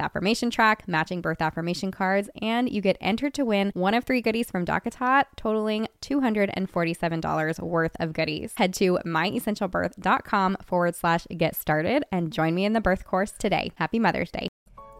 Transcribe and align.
affirmation 0.00 0.50
track, 0.50 0.88
matching 0.88 1.20
birth 1.20 1.40
affirmation 1.40 1.90
cards, 1.90 2.28
and 2.40 2.70
you 2.70 2.80
get 2.80 2.96
entered 3.00 3.34
to 3.34 3.44
win 3.44 3.70
one 3.74 3.94
of 3.94 4.04
three 4.04 4.20
goodies 4.20 4.50
from 4.50 4.64
DockATot, 4.64 5.24
totaling 5.36 5.86
$247 6.02 7.60
worth 7.60 7.96
of 8.00 8.12
goodies. 8.12 8.54
Head 8.56 8.74
to 8.74 8.98
myessentialbirth.com 9.04 10.56
forward 10.64 10.96
slash 10.96 11.26
get 11.36 11.54
started 11.54 12.04
and 12.10 12.32
join 12.32 12.54
me 12.54 12.64
in 12.64 12.72
the 12.72 12.80
birth 12.80 13.04
course 13.04 13.32
today. 13.32 13.72
Happy 13.76 13.98
Mother's 13.98 14.30
Day. 14.30 14.48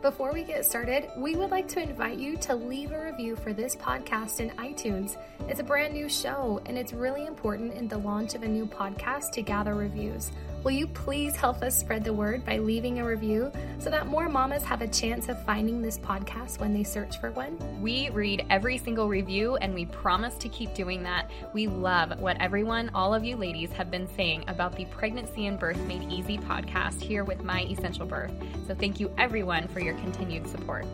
Before 0.02 0.32
we 0.32 0.42
get 0.42 0.66
started, 0.66 1.08
we 1.16 1.36
would 1.36 1.52
like 1.52 1.68
to 1.68 1.80
invite 1.80 2.18
you 2.18 2.36
to 2.38 2.56
leave 2.56 2.90
a 2.90 3.04
review 3.04 3.36
for 3.36 3.52
this 3.52 3.76
podcast 3.76 4.40
in 4.40 4.50
iTunes. 4.56 5.16
It's 5.48 5.60
a 5.60 5.62
brand 5.62 5.94
new 5.94 6.08
show, 6.08 6.60
and 6.66 6.76
it's 6.76 6.92
really 6.92 7.24
important 7.24 7.74
in 7.74 7.86
the 7.86 7.98
launch 7.98 8.34
of 8.34 8.42
a 8.42 8.48
new 8.48 8.66
podcast 8.66 9.30
to 9.34 9.42
gather 9.42 9.76
reviews. 9.76 10.32
Will 10.64 10.70
you 10.70 10.86
please 10.86 11.34
help 11.34 11.60
us 11.60 11.76
spread 11.76 12.04
the 12.04 12.12
word 12.12 12.44
by 12.44 12.58
leaving 12.58 13.00
a 13.00 13.04
review 13.04 13.50
so 13.80 13.90
that 13.90 14.06
more 14.06 14.28
mamas 14.28 14.62
have 14.62 14.80
a 14.80 14.86
chance 14.86 15.28
of 15.28 15.44
finding 15.44 15.82
this 15.82 15.98
podcast 15.98 16.60
when 16.60 16.72
they 16.72 16.84
search 16.84 17.18
for 17.18 17.32
one? 17.32 17.58
We 17.82 18.10
read 18.10 18.46
every 18.48 18.78
single 18.78 19.08
review 19.08 19.56
and 19.56 19.74
we 19.74 19.86
promise 19.86 20.34
to 20.34 20.48
keep 20.48 20.72
doing 20.72 21.02
that. 21.02 21.28
We 21.52 21.66
love 21.66 22.20
what 22.20 22.40
everyone, 22.40 22.90
all 22.94 23.12
of 23.12 23.24
you 23.24 23.34
ladies, 23.34 23.72
have 23.72 23.90
been 23.90 24.06
saying 24.14 24.44
about 24.46 24.76
the 24.76 24.84
Pregnancy 24.84 25.46
and 25.46 25.58
Birth 25.58 25.80
Made 25.88 26.04
Easy 26.12 26.38
podcast 26.38 27.00
here 27.00 27.24
with 27.24 27.42
My 27.42 27.62
Essential 27.62 28.06
Birth. 28.06 28.32
So 28.68 28.74
thank 28.76 29.00
you 29.00 29.10
everyone 29.18 29.66
for 29.66 29.80
your 29.80 29.94
continued 29.94 30.46
support. 30.46 30.86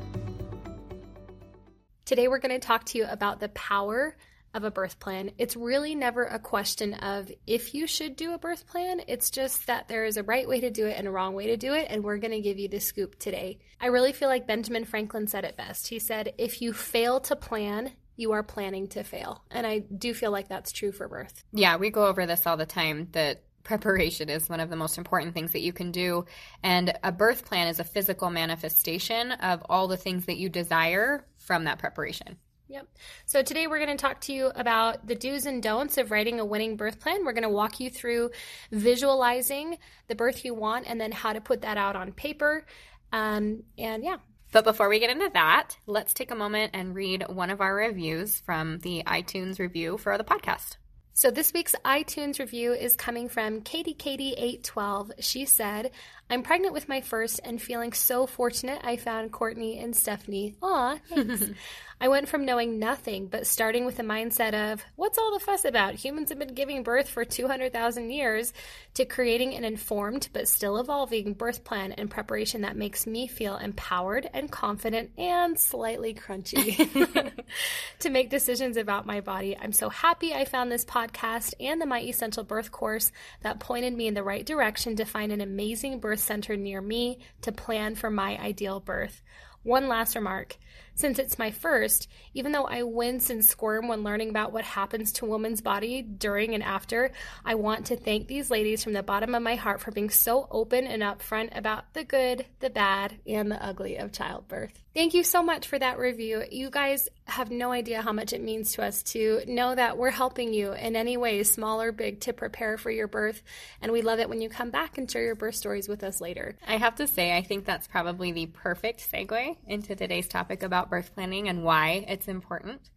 Today, 2.07 2.27
we're 2.27 2.39
going 2.39 2.59
to 2.59 2.67
talk 2.67 2.85
to 2.87 2.97
you 2.97 3.05
about 3.05 3.39
the 3.39 3.51
power 3.51 4.17
of 4.59 4.65
a 4.65 4.71
birth 4.71 4.99
plan. 4.99 5.31
It's 5.39 5.57
really 5.57 5.95
never 5.95 6.25
a 6.25 6.39
question 6.39 6.95
of 6.95 7.31
if 7.47 7.75
you 7.75 7.87
should 7.87 8.17
do 8.17 8.35
a 8.35 8.39
birth 8.39 8.67
plan. 8.67 9.01
It's 9.07 9.31
just 9.31 9.67
that 9.69 9.89
there 9.89 10.05
is 10.05 10.17
a 10.17 10.23
right 10.23 10.47
way 10.47 10.61
to 10.61 10.71
do 10.71 10.87
it 10.87 10.97
and 10.99 11.07
a 11.07 11.11
wrong 11.11 11.35
way 11.35 11.47
to 11.47 11.57
do 11.57 11.73
it, 11.73 11.87
and 11.89 12.05
we're 12.05 12.19
going 12.19 12.33
to 12.33 12.41
give 12.41 12.59
you 12.59 12.69
the 12.69 12.81
scoop 12.81 13.19
today. 13.19 13.59
I 13.81 13.87
really 13.87 14.13
feel 14.13 14.29
like 14.29 14.47
Benjamin 14.47 14.85
Franklin 14.85 15.29
said 15.29 15.45
it 15.45 15.57
best. 15.57 15.87
He 15.89 16.01
said, 16.01 16.35
If 16.37 16.61
you 16.61 16.73
fail 16.73 17.21
to 17.21 17.37
plan, 17.37 17.93
you 18.17 18.33
are 18.33 18.43
planning 18.43 18.89
to 18.89 19.05
fail. 19.05 19.45
And 19.51 19.67
I 19.67 19.79
do 19.79 20.13
feel 20.13 20.33
like 20.33 20.49
that's 20.49 20.73
true 20.73 20.91
for 20.91 21.09
birth. 21.09 21.45
Yeah, 21.53 21.77
we 21.77 21.91
go 21.91 22.07
over 22.07 22.27
this 22.27 22.47
all 22.47 22.57
the 22.57 22.67
time 22.67 23.09
that 23.13 23.45
preparation 23.63 24.29
is 24.29 24.49
one 24.49 24.61
of 24.61 24.71
the 24.71 24.77
most 24.77 24.99
important 24.99 25.35
things 25.35 25.53
that 25.53 25.61
you 25.61 25.73
can 25.73 25.93
do. 25.93 26.25
And 26.65 26.93
a 27.05 27.13
birth 27.13 27.45
plan 27.45 27.69
is 27.69 27.79
a 27.79 27.85
physical 27.85 28.29
manifestation 28.29 29.31
of 29.31 29.63
all 29.69 29.87
the 29.87 29.97
things 29.97 30.27
that 30.27 30.39
you 30.39 30.49
desire 30.49 31.25
from 31.37 31.65
that 31.65 31.79
preparation. 31.79 32.39
Yep. 32.69 32.87
So 33.25 33.43
today 33.43 33.67
we're 33.67 33.79
going 33.85 33.97
to 33.97 34.01
talk 34.01 34.21
to 34.23 34.33
you 34.33 34.53
about 34.55 35.07
the 35.07 35.15
do's 35.15 35.47
and 35.47 35.63
don'ts 35.63 35.97
of 35.97 36.11
writing 36.11 36.39
a 36.39 36.45
winning 36.45 36.77
birth 36.77 37.01
plan. 37.01 37.25
We're 37.25 37.33
going 37.33 37.43
to 37.43 37.49
walk 37.49 37.81
you 37.81 37.89
through 37.89 38.31
visualizing 38.71 39.79
the 40.07 40.15
birth 40.15 40.45
you 40.45 40.53
want 40.53 40.87
and 40.87 41.01
then 41.01 41.11
how 41.11 41.33
to 41.33 41.41
put 41.41 41.63
that 41.63 41.79
out 41.79 41.97
on 41.97 42.13
paper. 42.13 42.67
Um, 43.11 43.63
and 43.79 44.05
yeah. 44.05 44.17
But 44.53 44.65
before 44.65 44.91
we 44.91 44.99
get 44.99 45.11
into 45.11 45.31
that, 45.33 45.79
let's 45.87 46.13
take 46.13 46.31
a 46.31 46.35
moment 46.35 46.73
and 46.75 46.95
read 46.95 47.25
one 47.29 47.49
of 47.49 47.63
our 47.63 47.75
reviews 47.75 48.41
from 48.41 48.79
the 48.81 49.03
iTunes 49.07 49.59
review 49.59 49.97
for 49.97 50.19
the 50.19 50.25
podcast. 50.25 50.77
So 51.15 51.33
this 51.33 51.53
week's 51.53 51.75
iTunes 51.85 52.39
review 52.39 52.73
is 52.73 52.95
coming 52.95 53.29
from 53.29 53.63
Katie 53.63 53.93
Katie 53.93 54.35
812. 54.35 55.13
She 55.19 55.47
said, 55.47 55.91
I'm 56.31 56.43
pregnant 56.43 56.75
with 56.75 56.89
my 56.89 57.01
first 57.01 57.41
and 57.43 57.61
feeling 57.61 57.93
so 57.93 58.27
fortunate 58.27 58.81
I 58.85 58.97
found 58.97 59.33
Courtney 59.33 59.79
and 59.79 59.97
Stephanie. 59.97 60.57
Aw, 60.63 60.99
thanks. 61.09 61.45
I 62.01 62.07
went 62.07 62.29
from 62.29 62.45
knowing 62.45 62.79
nothing 62.79 63.27
but 63.27 63.47
starting 63.47 63.85
with 63.85 63.99
a 63.99 64.05
mindset 64.05 64.55
of, 64.55 64.85
what's 64.95 65.19
all 65.19 65.33
the 65.33 65.45
fuss 65.45 65.65
about? 65.65 65.95
Humans 65.95 66.29
have 66.29 66.39
been 66.39 66.55
giving 66.55 66.85
birth 66.85 67.09
for 67.09 67.25
200,000 67.25 68.11
years 68.11 68.53
to 68.95 69.05
creating 69.05 69.55
an 69.55 69.65
informed 69.65 70.29
but 70.33 70.47
still 70.47 70.79
evolving 70.79 71.33
birth 71.33 71.65
plan 71.65 71.91
and 71.93 72.09
preparation 72.09 72.61
that 72.61 72.77
makes 72.77 73.05
me 73.05 73.27
feel 73.27 73.57
empowered 73.57 74.31
and 74.33 74.49
confident 74.49 75.11
and 75.19 75.59
slightly 75.59 76.15
crunchy 76.15 77.43
to 77.99 78.11
make 78.11 78.31
decisions 78.31 78.77
about 78.77 79.05
my 79.05 79.21
body. 79.21 79.57
I'm 79.61 79.73
so 79.73 79.89
happy 79.89 80.33
I 80.33 80.45
found 80.45 80.71
this 80.71 80.85
podcast 80.85 81.55
and 81.59 81.81
the 81.81 81.87
My 81.87 82.01
Essential 82.01 82.45
Birth 82.45 82.71
course 82.71 83.11
that 83.43 83.59
pointed 83.59 83.93
me 83.93 84.07
in 84.07 84.15
the 84.15 84.23
right 84.23 84.47
direction 84.47 84.95
to 84.97 85.05
find 85.05 85.33
an 85.33 85.41
amazing 85.41 85.99
birth 85.99 86.18
center 86.19 86.57
near 86.57 86.81
me 86.81 87.19
to 87.43 87.53
plan 87.53 87.95
for 87.95 88.11
my 88.11 88.39
ideal 88.39 88.81
birth. 88.81 89.23
One 89.63 89.89
last 89.89 90.15
remark. 90.15 90.57
Since 90.99 91.21
it's 91.21 91.39
my 91.39 91.53
first, 91.53 92.09
even 92.35 92.51
though 92.51 92.65
I 92.65 92.83
wince 92.83 93.31
and 93.31 93.45
squirm 93.45 93.87
when 93.87 94.03
learning 94.03 94.31
about 94.31 94.53
what 94.53 94.65
happens 94.65 95.13
to 95.13 95.27
a 95.27 95.29
woman's 95.29 95.61
body 95.61 96.03
during 96.03 96.55
and 96.55 96.63
after, 96.63 97.13
I 97.45 97.55
want 97.55 97.87
to 97.87 97.97
thank 97.97 98.27
these 98.27 98.51
ladies 98.51 98.83
from 98.83 98.95
the 98.95 99.05
bottom 99.05 99.33
of 99.37 99.41
my 99.41 99.55
heart 99.55 99.81
for 99.81 99.93
being 99.93 100.11
so 100.11 100.49
open 100.51 100.89
and 100.89 101.05
upfront 101.05 101.57
about 101.57 101.95
the 101.95 102.03
good, 102.03 102.47
the 102.59 102.71
bad, 102.71 103.15
and 103.29 103.49
the 103.49 103.65
ugly 103.65 103.95
of 103.95 104.11
childbirth. 104.11 104.73
Thank 104.99 105.15
you 105.15 105.23
so 105.23 105.45
much 105.45 105.69
for 105.69 105.79
that 105.79 106.01
review. 106.01 106.43
You 106.51 106.71
guys 106.71 107.09
have 107.27 107.53
no 107.53 107.71
idea 107.71 108.03
how 108.03 108.13
much 108.13 108.33
it 108.33 108.43
means 108.43 108.73
to 108.73 108.83
us 108.83 109.05
to 109.05 109.43
know 109.47 109.73
that 109.73 109.97
we're 109.97 110.11
helping 110.11 110.53
you 110.53 110.73
in 110.73 110.97
any 110.97 111.17
way, 111.17 111.45
small 111.45 111.81
or 111.81 111.93
big, 111.93 112.23
to 112.23 112.33
prepare 112.33 112.77
for 112.77 112.91
your 112.91 113.07
birth. 113.07 113.41
And 113.81 113.93
we 113.93 114.03
love 114.03 114.19
it 114.19 114.29
when 114.29 114.41
you 114.41 114.49
come 114.49 114.71
back 114.71 114.99
and 114.99 115.09
share 115.09 115.23
your 115.23 115.37
birth 115.37 115.55
stories 115.55 115.89
with 115.89 116.03
us 116.03 116.21
later. 116.21 116.57
I 116.67 116.79
have 116.79 116.97
to 116.97 117.07
say, 117.07 117.37
I 117.37 117.43
think 117.43 117.65
that's 117.65 117.87
probably 117.87 118.33
the 118.33 118.47
perfect 118.47 119.09
segue 119.13 119.57
into 119.69 119.95
today's 119.95 120.27
topic 120.27 120.65
about 120.65 120.88
birth 120.89 121.15
planning 121.15 121.49
and 121.49 121.63
why 121.63 122.05
it's 122.09 122.29
important. 122.29 122.91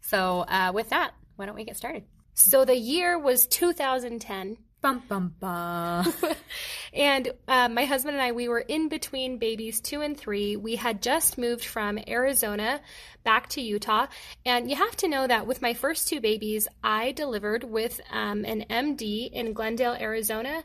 So, 0.00 0.40
uh, 0.40 0.72
with 0.74 0.90
that, 0.90 1.12
why 1.36 1.46
don't 1.46 1.54
we 1.54 1.64
get 1.64 1.76
started? 1.76 2.04
So, 2.34 2.64
the 2.64 2.76
year 2.76 3.18
was 3.18 3.46
2010. 3.46 4.58
Bum, 4.84 5.02
bum, 5.08 5.34
bum. 5.40 6.12
and 6.92 7.32
uh, 7.48 7.70
my 7.70 7.86
husband 7.86 8.16
and 8.16 8.22
I, 8.22 8.32
we 8.32 8.48
were 8.48 8.60
in 8.60 8.90
between 8.90 9.38
babies 9.38 9.80
two 9.80 10.02
and 10.02 10.14
three. 10.14 10.56
We 10.56 10.76
had 10.76 11.00
just 11.00 11.38
moved 11.38 11.64
from 11.64 11.98
Arizona 12.06 12.82
back 13.24 13.48
to 13.50 13.62
Utah. 13.62 14.08
And 14.44 14.68
you 14.68 14.76
have 14.76 14.94
to 14.96 15.08
know 15.08 15.26
that 15.26 15.46
with 15.46 15.62
my 15.62 15.72
first 15.72 16.08
two 16.08 16.20
babies, 16.20 16.68
I 16.82 17.12
delivered 17.12 17.64
with 17.64 17.98
um, 18.12 18.44
an 18.44 18.66
MD 18.68 19.32
in 19.32 19.54
Glendale, 19.54 19.96
Arizona. 19.98 20.62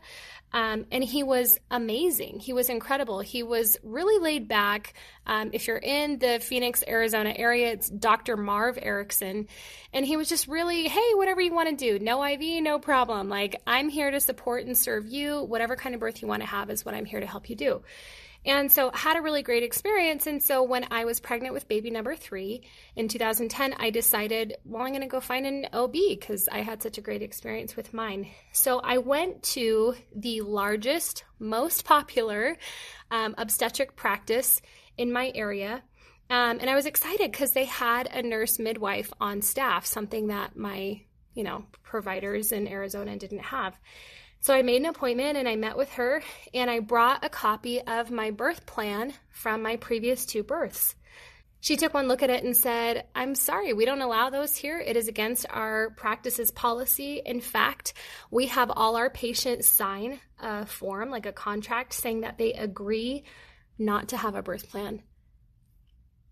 Um, 0.52 0.86
and 0.90 1.04
he 1.04 1.22
was 1.22 1.58
amazing. 1.70 2.40
He 2.40 2.52
was 2.52 2.68
incredible. 2.68 3.20
He 3.20 3.42
was 3.42 3.76
really 3.82 4.22
laid 4.22 4.48
back. 4.48 4.94
Um, 5.26 5.50
if 5.52 5.68
you're 5.68 5.78
in 5.78 6.18
the 6.18 6.40
Phoenix, 6.40 6.82
Arizona 6.86 7.32
area, 7.36 7.72
it's 7.72 7.88
Dr. 7.88 8.36
Marv 8.36 8.78
Erickson. 8.80 9.46
And 9.92 10.04
he 10.04 10.16
was 10.16 10.28
just 10.28 10.48
really, 10.48 10.88
hey, 10.88 11.14
whatever 11.14 11.40
you 11.40 11.54
want 11.54 11.68
to 11.70 11.76
do, 11.76 12.02
no 12.02 12.24
IV, 12.24 12.62
no 12.62 12.78
problem. 12.78 13.28
Like, 13.28 13.60
I'm 13.66 13.88
here 13.88 14.10
to 14.10 14.20
support 14.20 14.66
and 14.66 14.76
serve 14.76 15.06
you. 15.06 15.42
Whatever 15.44 15.76
kind 15.76 15.94
of 15.94 16.00
birth 16.00 16.22
you 16.22 16.28
want 16.28 16.42
to 16.42 16.48
have 16.48 16.70
is 16.70 16.84
what 16.84 16.94
I'm 16.94 17.04
here 17.04 17.20
to 17.20 17.26
help 17.26 17.48
you 17.48 17.56
do. 17.56 17.82
And 18.44 18.72
so 18.72 18.90
had 18.94 19.18
a 19.18 19.22
really 19.22 19.42
great 19.42 19.62
experience. 19.62 20.26
And 20.26 20.42
so 20.42 20.62
when 20.62 20.86
I 20.90 21.04
was 21.04 21.20
pregnant 21.20 21.52
with 21.52 21.68
baby 21.68 21.90
number 21.90 22.16
three 22.16 22.62
in 22.96 23.08
2010, 23.08 23.74
I 23.78 23.90
decided, 23.90 24.56
well, 24.64 24.82
I'm 24.82 24.90
going 24.90 25.02
to 25.02 25.08
go 25.08 25.20
find 25.20 25.46
an 25.46 25.66
OB 25.72 25.92
because 26.08 26.48
I 26.50 26.60
had 26.60 26.82
such 26.82 26.96
a 26.96 27.02
great 27.02 27.22
experience 27.22 27.76
with 27.76 27.92
mine. 27.92 28.28
So 28.52 28.80
I 28.80 28.98
went 28.98 29.42
to 29.54 29.94
the 30.14 30.40
largest, 30.40 31.24
most 31.38 31.84
popular 31.84 32.56
um, 33.10 33.34
obstetric 33.36 33.94
practice 33.94 34.62
in 34.96 35.12
my 35.12 35.32
area. 35.34 35.82
Um, 36.30 36.58
and 36.60 36.70
I 36.70 36.76
was 36.76 36.86
excited 36.86 37.30
because 37.30 37.52
they 37.52 37.64
had 37.64 38.06
a 38.06 38.22
nurse 38.22 38.58
midwife 38.58 39.12
on 39.20 39.42
staff, 39.42 39.84
something 39.84 40.28
that 40.28 40.56
my, 40.56 41.02
you 41.34 41.42
know, 41.42 41.64
providers 41.82 42.52
in 42.52 42.68
Arizona 42.68 43.16
didn't 43.18 43.40
have. 43.40 43.76
So 44.42 44.54
I 44.54 44.62
made 44.62 44.80
an 44.80 44.86
appointment 44.86 45.36
and 45.36 45.46
I 45.46 45.56
met 45.56 45.76
with 45.76 45.90
her 45.92 46.22
and 46.54 46.70
I 46.70 46.80
brought 46.80 47.24
a 47.24 47.28
copy 47.28 47.80
of 47.82 48.10
my 48.10 48.30
birth 48.30 48.64
plan 48.64 49.12
from 49.28 49.62
my 49.62 49.76
previous 49.76 50.24
two 50.24 50.42
births. 50.42 50.94
She 51.60 51.76
took 51.76 51.92
one 51.92 52.08
look 52.08 52.22
at 52.22 52.30
it 52.30 52.42
and 52.42 52.56
said, 52.56 53.04
I'm 53.14 53.34
sorry, 53.34 53.74
we 53.74 53.84
don't 53.84 54.00
allow 54.00 54.30
those 54.30 54.56
here. 54.56 54.78
It 54.78 54.96
is 54.96 55.08
against 55.08 55.44
our 55.50 55.90
practices 55.90 56.50
policy. 56.50 57.20
In 57.24 57.42
fact, 57.42 57.92
we 58.30 58.46
have 58.46 58.72
all 58.74 58.96
our 58.96 59.10
patients 59.10 59.68
sign 59.68 60.20
a 60.38 60.64
form, 60.64 61.10
like 61.10 61.26
a 61.26 61.32
contract, 61.32 61.92
saying 61.92 62.22
that 62.22 62.38
they 62.38 62.54
agree 62.54 63.24
not 63.78 64.08
to 64.08 64.16
have 64.16 64.36
a 64.36 64.42
birth 64.42 64.70
plan. 64.70 65.02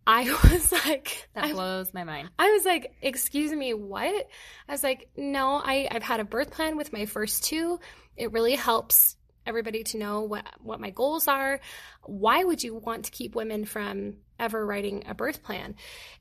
I 0.08 0.22
was 0.50 0.72
like, 0.72 1.28
that 1.34 1.52
blows 1.52 1.88
I, 1.88 1.90
my 1.92 2.04
mind. 2.04 2.30
I 2.38 2.50
was 2.50 2.64
like, 2.64 2.94
excuse 3.02 3.52
me, 3.52 3.74
what? 3.74 4.26
I 4.66 4.72
was 4.72 4.82
like, 4.82 5.10
no, 5.16 5.60
I, 5.62 5.86
I've 5.90 6.02
had 6.02 6.18
a 6.18 6.24
birth 6.24 6.50
plan 6.50 6.78
with 6.78 6.94
my 6.94 7.04
first 7.04 7.44
two. 7.44 7.78
It 8.16 8.32
really 8.32 8.54
helps 8.54 9.16
everybody 9.46 9.82
to 9.82 9.98
know 9.98 10.22
what, 10.22 10.46
what 10.60 10.80
my 10.80 10.90
goals 10.90 11.28
are. 11.28 11.60
Why 12.04 12.42
would 12.42 12.64
you 12.64 12.74
want 12.74 13.04
to 13.04 13.10
keep 13.10 13.34
women 13.34 13.66
from 13.66 14.14
ever 14.40 14.64
writing 14.64 15.04
a 15.06 15.14
birth 15.14 15.42
plan? 15.42 15.74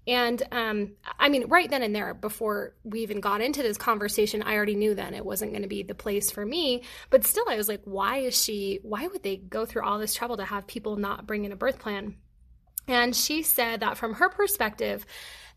And 0.05 0.43
um, 0.51 0.95
I 1.17 1.29
mean, 1.29 1.47
right 1.47 1.69
then 1.69 1.81
and 1.81 1.95
there, 1.95 2.13
before 2.13 2.75
we 2.83 3.01
even 3.03 3.21
got 3.21 3.39
into 3.39 3.63
this 3.63 3.77
conversation, 3.77 4.43
I 4.43 4.55
already 4.55 4.75
knew 4.75 4.95
then 4.95 5.13
it 5.13 5.25
wasn't 5.25 5.51
going 5.51 5.63
to 5.63 5.69
be 5.69 5.83
the 5.83 5.95
place 5.95 6.29
for 6.29 6.45
me. 6.45 6.83
But 7.09 7.25
still, 7.25 7.45
I 7.49 7.55
was 7.55 7.69
like, 7.69 7.81
why 7.85 8.17
is 8.17 8.41
she, 8.41 8.79
why 8.83 9.07
would 9.07 9.23
they 9.23 9.37
go 9.37 9.65
through 9.65 9.85
all 9.85 9.97
this 9.97 10.13
trouble 10.13 10.37
to 10.37 10.45
have 10.45 10.67
people 10.67 10.97
not 10.97 11.25
bring 11.25 11.45
in 11.45 11.53
a 11.53 11.57
birth 11.57 11.79
plan? 11.79 12.15
And 12.87 13.15
she 13.15 13.43
said 13.43 13.81
that 13.81 13.97
from 13.97 14.15
her 14.15 14.29
perspective, 14.29 15.05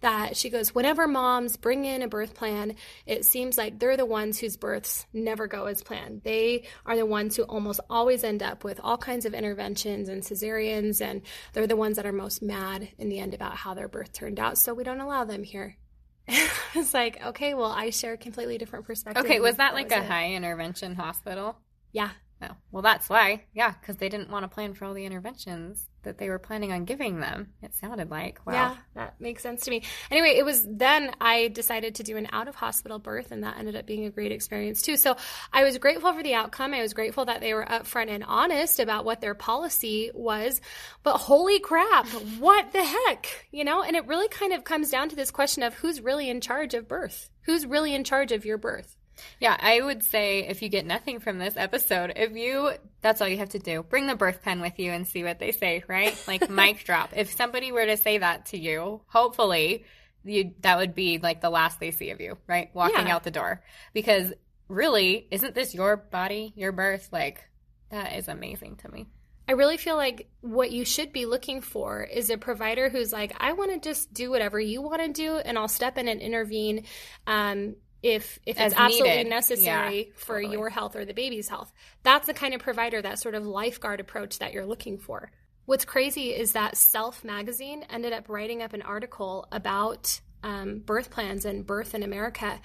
that 0.01 0.37
she 0.37 0.51
goes, 0.51 0.75
whenever 0.75 1.07
moms 1.07 1.57
bring 1.57 1.85
in 1.85 2.03
a 2.03 2.09
birth 2.09 2.35
plan, 2.35 2.75
it 3.07 3.25
seems 3.25 3.59
like 3.59 3.79
they're 3.79 3.97
the 3.97 4.07
ones 4.07 4.39
whose 4.39 4.57
births 4.57 5.07
never 5.13 5.47
go 5.47 5.67
as 5.67 5.83
planned. 5.83 6.23
They 6.23 6.65
are 6.87 6.97
the 6.97 7.07
ones 7.07 7.37
who 7.37 7.43
almost 7.43 7.81
always 7.91 8.25
end 8.25 8.43
up 8.43 8.65
with 8.65 8.81
all 8.83 8.97
kinds 8.97 9.27
of 9.27 9.35
interventions 9.35 10.09
and 10.09 10.23
cesareans, 10.23 11.01
and 11.01 11.23
they're 11.53 11.67
the 11.67 11.77
ones 11.77 11.97
that 11.97 12.07
are 12.07 12.13
most 12.13 12.43
mad 12.43 12.89
in 12.99 13.09
the 13.09 13.19
end 13.19 13.35
about 13.35 13.57
how 13.57 13.75
their 13.75 13.89
birth 13.89 14.13
turned 14.13 14.41
out. 14.41 14.59
So 14.59 14.75
we 14.75 14.85
don't 14.85 15.01
allow 15.01 15.25
them 15.25 15.45
here. 15.45 15.77
it's 16.75 16.95
like, 16.95 17.25
okay, 17.27 17.55
well, 17.55 17.71
I 17.71 17.91
share 17.91 18.15
a 18.15 18.19
completely 18.19 18.57
different 18.57 18.87
perspective. 18.87 19.25
Okay, 19.25 19.41
was 19.41 19.57
that 19.57 19.75
like 19.75 19.87
was 19.87 19.99
a 19.99 19.99
it. 19.99 20.07
high 20.07 20.33
intervention 20.33 20.95
hospital? 20.95 21.59
Yeah. 21.93 22.11
Oh, 22.43 22.57
well, 22.71 22.83
that's 22.83 23.09
why. 23.11 23.45
Yeah, 23.53 23.75
because 23.79 23.97
they 23.97 24.09
didn't 24.09 24.31
want 24.31 24.45
to 24.45 24.49
plan 24.49 24.73
for 24.73 24.87
all 24.87 24.95
the 24.95 25.05
interventions 25.05 25.90
that 26.03 26.19
they 26.19 26.29
were 26.29 26.39
planning 26.39 26.73
on 26.73 26.85
giving 26.85 27.21
them. 27.21 27.49
It 27.63 27.75
sounded 27.75 28.11
like. 28.11 28.41
Wow. 28.47 28.53
Yeah, 28.53 28.77
that 28.95 29.21
makes 29.21 29.43
sense 29.43 29.65
to 29.65 29.71
me. 29.71 29.83
Anyway, 30.11 30.37
it 30.37 30.45
was 30.45 30.67
then 30.69 31.13
I 31.21 31.49
decided 31.49 31.97
to 31.97 32.03
do 32.03 32.17
an 32.17 32.29
out 32.33 32.49
of 32.49 32.55
hospital 32.55 32.99
birth, 32.99 33.33
and 33.33 33.43
that 33.45 33.59
ended 33.59 33.77
up 33.77 33.87
being 33.87 34.05
a 34.05 34.11
great 34.11 34.33
experience 34.33 34.83
too. 34.83 34.97
So 34.97 35.17
I 35.53 35.65
was 35.65 35.79
grateful 35.79 36.13
for 36.13 36.23
the 36.23 36.35
outcome. 36.35 36.75
I 36.75 36.83
was 36.83 36.95
grateful 36.95 37.27
that 37.27 37.41
they 37.41 37.55
were 37.55 37.65
upfront 37.65 38.09
and 38.09 38.25
honest 38.25 38.81
about 38.81 39.05
what 39.05 39.21
their 39.21 39.35
policy 39.35 40.11
was. 40.15 40.61
But 41.03 41.19
holy 41.19 41.61
crap, 41.61 42.07
what 42.39 42.73
the 42.73 42.85
heck? 42.85 43.49
You 43.51 43.65
know, 43.65 43.83
and 43.83 43.97
it 43.97 44.07
really 44.07 44.29
kind 44.29 44.53
of 44.53 44.65
comes 44.65 44.91
down 44.91 45.09
to 45.11 45.17
this 45.17 45.31
question 45.31 45.63
of 45.63 45.75
who's 45.75 46.01
really 46.01 46.31
in 46.31 46.41
charge 46.41 46.75
of 46.75 46.89
birth? 46.89 47.31
Who's 47.43 47.67
really 47.67 47.95
in 47.95 48.05
charge 48.05 48.33
of 48.33 48.45
your 48.45 48.59
birth? 48.59 48.97
Yeah, 49.41 49.57
I 49.59 49.81
would 49.81 50.03
say 50.03 50.47
if 50.47 50.63
you 50.63 50.69
get 50.69 50.87
nothing 50.87 51.21
from 51.21 51.39
this 51.39 51.57
episode, 51.57 52.13
if 52.17 52.37
you, 52.37 52.73
that's 53.01 53.21
all 53.21 53.29
you 53.29 53.39
have 53.39 53.51
to 53.51 53.59
do. 53.59 53.83
Bring 53.83 54.07
the 54.07 54.15
birth 54.15 54.43
pen 54.43 54.61
with 54.61 54.79
you 54.79 54.93
and 54.93 55.07
see 55.07 55.25
what 55.25 55.39
they 55.39 55.53
say, 55.53 55.85
right? 55.89 56.17
Like 56.27 56.51
mic 56.51 56.85
drop. 56.85 57.11
If 57.17 57.33
somebody 57.33 57.73
were 57.73 57.87
to 57.87 57.97
say 57.97 58.19
that 58.19 58.47
to 58.47 58.59
you, 58.59 59.01
hopefully 59.07 59.85
you, 60.25 60.55
that 60.61 60.79
would 60.79 60.95
be 60.95 61.19
like 61.19 61.41
the 61.41 61.51
last 61.51 61.81
they 61.81 61.91
see 61.91 62.11
of 62.11 62.21
you, 62.21 62.39
right? 62.47 62.71
Walking 62.75 63.07
yeah. 63.07 63.15
out 63.15 63.25
the 63.25 63.31
door. 63.31 63.63
Because 63.93 64.33
really, 64.69 65.27
isn't 65.31 65.55
this 65.55 65.75
your 65.75 65.97
body, 65.97 66.53
your 66.57 66.73
birth? 66.73 67.09
Like, 67.13 67.49
that 67.91 68.17
is 68.17 68.29
amazing 68.29 68.77
to 68.77 68.91
me. 68.91 69.07
I 69.49 69.55
really 69.55 69.79
feel 69.79 69.97
like 69.97 70.29
what 70.43 70.71
you 70.71 70.85
should 70.85 71.13
be 71.13 71.27
looking 71.27 71.61
for 71.61 72.05
is 72.05 72.31
a 72.31 72.39
provider 72.39 72.89
who's 72.89 73.13
like, 73.13 73.35
I 73.41 73.53
want 73.55 73.73
to 73.73 73.81
just 73.81 74.15
do 74.15 74.31
whatever 74.31 74.61
you 74.61 74.81
want 74.81 75.03
to 75.03 75.13
do, 75.13 75.39
and 75.39 75.59
I'll 75.59 75.67
step 75.67 75.99
in 75.99 76.07
and 76.07 76.21
intervene. 76.21 76.85
Um, 77.27 77.75
if 78.03 78.39
if 78.47 78.59
As 78.59 78.73
it's 78.73 78.81
absolutely 78.81 79.17
needed. 79.19 79.31
necessary 79.31 79.97
yeah, 79.99 80.13
for 80.17 80.37
totally. 80.41 80.57
your 80.57 80.71
health 80.71 80.97
or 80.97 81.05
the 81.05 81.15
baby's 81.15 81.49
health. 81.49 81.73
That's 82.03 82.27
the 82.27 82.35
kind 82.35 82.55
of 82.55 82.61
provider, 82.61 83.03
that 83.03 83.19
sort 83.19 83.35
of 83.35 83.47
lifeguard 83.47 84.01
approach 84.01 84.39
that 84.39 84.53
you're 84.53 84.67
looking 84.67 84.99
for. 84.99 85.31
What's 85.67 85.85
crazy 85.85 86.35
is 86.35 86.53
that 86.53 86.77
Self 86.77 87.23
magazine 87.25 87.85
ended 87.91 88.13
up 88.13 88.29
writing 88.29 88.63
up 88.63 88.73
an 88.73 88.83
article 88.83 89.47
about 89.53 90.21
um, 90.43 90.79
birth 90.79 91.11
plans 91.11 91.45
and 91.45 91.67
birth 91.67 91.95
in 91.95 92.03
America. 92.03 92.59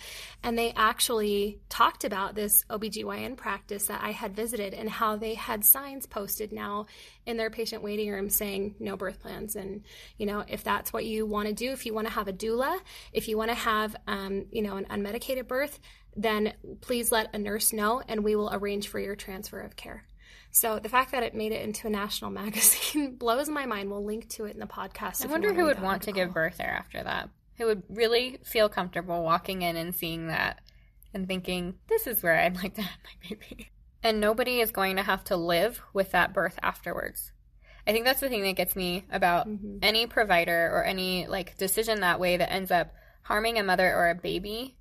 And 0.43 0.57
they 0.57 0.73
actually 0.75 1.59
talked 1.69 2.03
about 2.03 2.35
this 2.35 2.63
OBGYN 2.69 3.37
practice 3.37 3.87
that 3.87 4.01
I 4.03 4.11
had 4.11 4.35
visited 4.35 4.73
and 4.73 4.89
how 4.89 5.15
they 5.15 5.33
had 5.33 5.65
signs 5.65 6.05
posted 6.05 6.51
now 6.51 6.87
in 7.25 7.37
their 7.37 7.49
patient 7.49 7.83
waiting 7.83 8.09
room 8.09 8.29
saying 8.29 8.75
no 8.79 8.95
birth 8.95 9.19
plans. 9.19 9.55
And, 9.55 9.83
you 10.17 10.25
know, 10.25 10.43
if 10.47 10.63
that's 10.63 10.93
what 10.93 11.05
you 11.05 11.25
want 11.25 11.47
to 11.47 11.53
do, 11.53 11.71
if 11.71 11.85
you 11.85 11.93
want 11.93 12.07
to 12.07 12.13
have 12.13 12.27
a 12.27 12.33
doula, 12.33 12.79
if 13.13 13.27
you 13.27 13.37
want 13.37 13.49
to 13.49 13.55
have, 13.55 13.95
um, 14.07 14.45
you 14.51 14.61
know, 14.61 14.77
an 14.77 14.85
unmedicated 14.85 15.47
birth, 15.47 15.79
then 16.15 16.53
please 16.81 17.11
let 17.11 17.33
a 17.33 17.37
nurse 17.37 17.73
know 17.73 18.01
and 18.07 18.23
we 18.23 18.35
will 18.35 18.49
arrange 18.53 18.87
for 18.87 18.99
your 18.99 19.15
transfer 19.15 19.59
of 19.59 19.75
care. 19.75 20.05
So 20.51 20.79
the 20.79 20.87
fact 20.87 21.11
that 21.11 21.21
it 21.21 21.35
made 21.35 21.51
it 21.51 21.61
into 21.63 21.87
a 21.87 21.89
national 21.89 22.31
magazine 22.43 23.15
blows 23.15 23.49
my 23.49 23.65
mind. 23.65 23.91
We'll 23.91 24.05
link 24.05 24.29
to 24.29 24.45
it 24.45 24.53
in 24.53 24.59
the 24.59 24.65
podcast. 24.65 25.25
I 25.25 25.27
wonder 25.27 25.53
who 25.53 25.65
would 25.65 25.81
want 25.81 26.03
to 26.03 26.13
give 26.13 26.33
birth 26.33 26.57
there 26.57 26.71
after 26.71 27.03
that 27.03 27.29
who 27.57 27.65
would 27.65 27.83
really 27.89 28.39
feel 28.43 28.69
comfortable 28.69 29.23
walking 29.23 29.61
in 29.61 29.75
and 29.75 29.95
seeing 29.95 30.27
that 30.27 30.61
and 31.13 31.27
thinking, 31.27 31.75
this 31.87 32.07
is 32.07 32.21
where 32.21 32.37
I'd 32.37 32.55
like 32.63 32.75
to 32.75 32.81
have 32.81 32.99
my 33.03 33.29
baby. 33.29 33.71
And 34.03 34.19
nobody 34.19 34.59
is 34.59 34.71
going 34.71 34.97
to 34.97 35.03
have 35.03 35.23
to 35.25 35.37
live 35.37 35.81
with 35.93 36.11
that 36.11 36.33
birth 36.33 36.59
afterwards. 36.61 37.31
I 37.87 37.91
think 37.91 38.05
that's 38.05 38.19
the 38.19 38.29
thing 38.29 38.43
that 38.43 38.55
gets 38.55 38.75
me 38.75 39.05
about 39.11 39.47
mm-hmm. 39.47 39.77
any 39.81 40.07
provider 40.07 40.71
or 40.73 40.83
any 40.83 41.27
like 41.27 41.57
decision 41.57 42.01
that 42.01 42.19
way 42.19 42.37
that 42.37 42.51
ends 42.51 42.71
up 42.71 42.93
harming 43.21 43.57
a 43.57 43.63
mother 43.63 43.87
or 43.87 44.09
a 44.09 44.15
baby. 44.15 44.75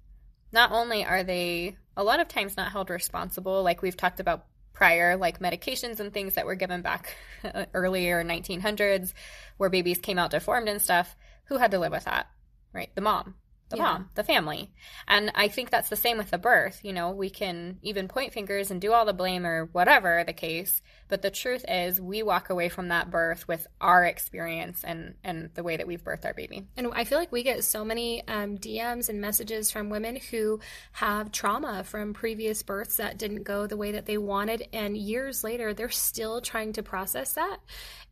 Not 0.52 0.72
only 0.72 1.04
are 1.04 1.22
they 1.22 1.76
a 1.96 2.04
lot 2.04 2.20
of 2.20 2.28
times 2.28 2.56
not 2.56 2.72
held 2.72 2.90
responsible, 2.90 3.62
like 3.62 3.82
we've 3.82 3.96
talked 3.96 4.20
about 4.20 4.46
prior, 4.72 5.16
like 5.16 5.38
medications 5.38 6.00
and 6.00 6.12
things 6.12 6.34
that 6.34 6.46
were 6.46 6.54
given 6.54 6.82
back 6.82 7.14
earlier 7.74 8.22
1900s, 8.24 9.12
where 9.56 9.70
babies 9.70 9.98
came 9.98 10.18
out 10.18 10.30
deformed 10.30 10.68
and 10.68 10.82
stuff. 10.82 11.16
Who 11.46 11.58
had 11.58 11.70
to 11.72 11.78
live 11.78 11.92
with 11.92 12.04
that? 12.04 12.26
Right? 12.74 12.90
The 12.94 13.00
mom, 13.00 13.34
the 13.70 13.76
yeah. 13.78 13.82
mom, 13.82 14.10
the 14.14 14.24
family. 14.24 14.70
And 15.08 15.32
I 15.34 15.48
think 15.48 15.70
that's 15.70 15.88
the 15.88 15.96
same 15.96 16.18
with 16.18 16.30
the 16.30 16.38
birth. 16.38 16.80
You 16.82 16.92
know, 16.92 17.10
we 17.10 17.30
can 17.30 17.78
even 17.82 18.08
point 18.08 18.32
fingers 18.32 18.70
and 18.70 18.80
do 18.80 18.92
all 18.92 19.04
the 19.04 19.12
blame 19.12 19.46
or 19.46 19.66
whatever 19.72 20.22
the 20.24 20.32
case, 20.32 20.82
but 21.08 21.22
the 21.22 21.30
truth 21.30 21.64
is 21.66 22.00
we 22.00 22.22
walk 22.22 22.50
away 22.50 22.68
from 22.68 22.88
that 22.88 23.10
birth 23.10 23.48
with 23.48 23.66
our 23.80 24.04
experience 24.04 24.84
and 24.84 25.14
and 25.24 25.50
the 25.54 25.62
way 25.62 25.76
that 25.76 25.86
we've 25.86 26.04
birthed 26.04 26.24
our 26.24 26.34
baby. 26.34 26.66
And 26.76 26.88
I 26.94 27.04
feel 27.04 27.18
like 27.18 27.32
we 27.32 27.42
get 27.42 27.64
so 27.64 27.84
many 27.84 28.26
um, 28.28 28.58
DMs 28.58 29.08
and 29.08 29.20
messages 29.20 29.70
from 29.70 29.90
women 29.90 30.16
who 30.30 30.60
have 30.92 31.32
trauma 31.32 31.84
from 31.84 32.12
previous 32.12 32.62
births 32.62 32.96
that 32.96 33.18
didn't 33.18 33.44
go 33.44 33.66
the 33.66 33.76
way 33.76 33.92
that 33.92 34.06
they 34.06 34.18
wanted, 34.18 34.68
and 34.72 34.96
years 34.96 35.42
later 35.42 35.72
they're 35.72 35.88
still 35.88 36.40
trying 36.40 36.72
to 36.74 36.82
process 36.82 37.32
that. 37.34 37.58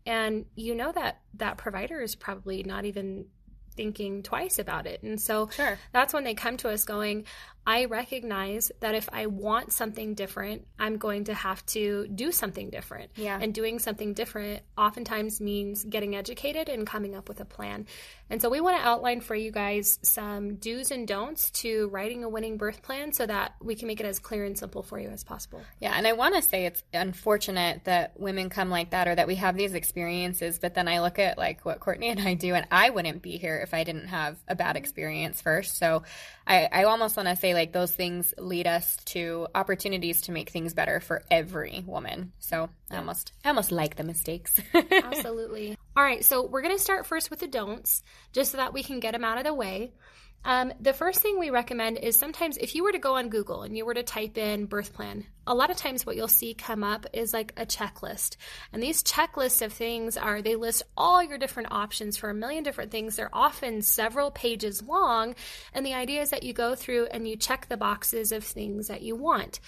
And 0.05 0.47
you 0.57 0.75
know 0.75 0.91
that 0.93 1.21
that 1.35 1.59
provider 1.59 2.01
is 2.01 2.17
probably 2.17 2.63
not 2.63 2.85
even 2.85 3.27
thinking 3.73 4.23
twice 4.23 4.59
about 4.59 4.87
it. 4.87 5.03
And 5.03 5.21
so 5.21 5.49
sure. 5.51 5.79
that's 5.93 6.15
when 6.15 6.25
they 6.25 6.35
come 6.35 6.57
to 6.59 6.69
us 6.69 6.85
going, 6.85 7.25
I 7.67 7.85
recognize 7.85 8.73
that 8.81 8.95
if 8.95 9.09
I 9.13 9.27
want 9.27 9.73
something 9.73 10.15
different, 10.15 10.67
I'm 10.79 10.99
going 10.99 11.25
to 11.25 11.35
have 11.35 11.65
to 11.67 12.09
do 12.09 12.33
something 12.33 12.71
different. 12.71 13.13
Yeah. 13.15 13.39
And 13.41 13.55
doing 13.55 13.79
something 13.79 14.15
different 14.15 14.63
oftentimes 14.77 15.41
means 15.41 15.85
getting 15.85 16.17
educated 16.17 16.69
and 16.69 16.87
coming 16.87 17.15
up 17.15 17.29
with 17.29 17.41
a 17.41 17.45
plan. 17.45 17.87
And 18.29 18.43
so 18.43 18.49
we 18.49 18.61
want 18.61 18.79
to 18.79 18.87
outline 18.87 19.21
for 19.21 19.35
you 19.35 19.53
guys 19.53 19.99
some 20.03 20.57
do's 20.57 20.91
and 20.91 21.07
don'ts 21.07 21.51
to 21.51 21.89
writing 21.89 22.25
a 22.25 22.29
winning 22.29 22.57
birth 22.57 22.83
plan 22.83 23.13
so 23.13 23.27
that 23.27 23.55
we 23.61 23.75
can 23.75 23.87
make 23.87 24.01
it 24.01 24.07
as 24.07 24.19
clear 24.19 24.45
and 24.45 24.59
simple 24.59 24.83
for 24.83 24.99
you 24.99 25.09
as 25.11 25.23
possible. 25.23 25.61
Yeah. 25.81 25.93
And 25.95 26.07
I 26.07 26.15
want 26.15 26.35
to 26.35 26.43
say 26.43 26.67
it's 26.67 26.83
unfortunate 26.93 27.85
that 27.85 28.19
women 28.19 28.49
come 28.49 28.71
like 28.71 28.91
that 28.91 29.07
or 29.07 29.15
that 29.15 29.29
we 29.29 29.37
have 29.37 29.57
these 29.57 29.75
experiences, 29.75 30.59
but 30.59 30.75
then 30.75 30.89
I 30.89 31.01
look 31.01 31.19
at 31.19 31.39
like 31.39 31.65
what 31.65 31.79
Courtney 31.79 32.09
and 32.09 32.21
I 32.21 32.35
do, 32.35 32.55
and 32.55 32.67
I 32.71 32.91
wouldn't 32.91 33.23
be 33.23 33.37
here 33.37 33.59
if 33.59 33.75
I 33.75 33.85
didn't 33.85 34.09
have 34.09 34.37
a 34.49 34.57
bad 34.57 34.77
experience 34.77 35.41
first. 35.41 35.77
So 35.77 36.03
I, 36.47 36.69
I 36.73 36.85
almost 36.85 37.17
want 37.17 37.29
to 37.29 37.37
say 37.37 37.52
like 37.55 37.73
those 37.73 37.93
things 37.93 38.35
lead 38.39 38.67
us 38.67 38.97
to 39.07 39.47
opportunities 39.55 40.23
to 40.23 40.33
make 40.33 40.51
things 40.51 40.75
better 40.75 41.01
for 41.01 41.23
every 41.31 41.83
woman. 41.87 42.33
So 42.39 42.69
I 42.91 42.97
almost 42.99 43.33
I 43.45 43.49
almost 43.49 43.73
like 43.73 43.97
the 43.97 44.05
mistakes. 44.05 44.61
Absolutely. 44.75 45.77
All 45.97 46.03
right, 46.03 46.25
so 46.25 46.47
we're 46.47 46.63
to 46.77 46.83
start 46.83 47.07
first 47.07 47.31
with 47.31 47.41
the 47.41 47.47
don'ts, 47.47 48.03
just 48.33 48.53
so 48.53 48.57
that 48.59 48.73
we 48.73 48.83
can 48.83 49.01
get 49.01 49.13
them 49.13 49.25
out 49.25 49.39
of 49.39 49.45
the 49.45 49.55
way. 49.55 49.93
Um, 50.45 50.73
the 50.81 50.93
first 50.93 51.21
thing 51.21 51.39
we 51.39 51.51
recommend 51.51 51.99
is 51.99 52.19
sometimes 52.19 52.57
if 52.57 52.75
you 52.75 52.83
were 52.83 52.93
to 52.93 52.99
go 52.99 53.15
on 53.17 53.29
Google 53.29 53.63
and 53.63 53.77
you 53.77 53.85
were 53.85 53.95
to 53.95 54.03
type 54.03 54.37
in 54.37 54.67
birth 54.67 54.93
plan, 54.93 55.25
a 55.47 55.55
lot 55.55 55.71
of 55.71 55.77
times 55.77 56.07
what 56.07 56.15
you'll 56.15 56.29
see 56.29 56.55
come 56.55 56.85
up 56.85 57.07
is 57.13 57.33
like 57.33 57.53
a 57.57 57.67
checklist. 57.67 58.37
And 58.73 58.83
these 58.83 59.03
checklists 59.03 59.63
of 59.63 59.73
things 59.73 60.17
are, 60.17 60.41
they 60.41 60.55
list 60.55 60.85
all 60.97 61.23
your 61.23 61.39
different 61.39 61.73
options 61.73 62.17
for 62.17 62.31
a 62.31 62.35
million 62.35 62.63
different 62.63 62.93
things. 62.93 63.17
They're 63.17 63.31
often 63.33 63.83
several 63.83 64.31
pages 64.31 64.83
long. 64.83 65.35
And 65.75 65.85
the 65.85 65.95
idea 65.95 66.23
is 66.23 66.31
that 66.31 66.45
you 66.45 66.53
go 66.53 66.75
through 66.75 67.07
and 67.07 67.27
you 67.27 67.37
check 67.37 67.69
the 67.69 67.77
boxes 67.77 68.31
of 68.31 68.45
things 68.45 68.89
that 68.89 69.03
you 69.03 69.17
want. 69.17 69.59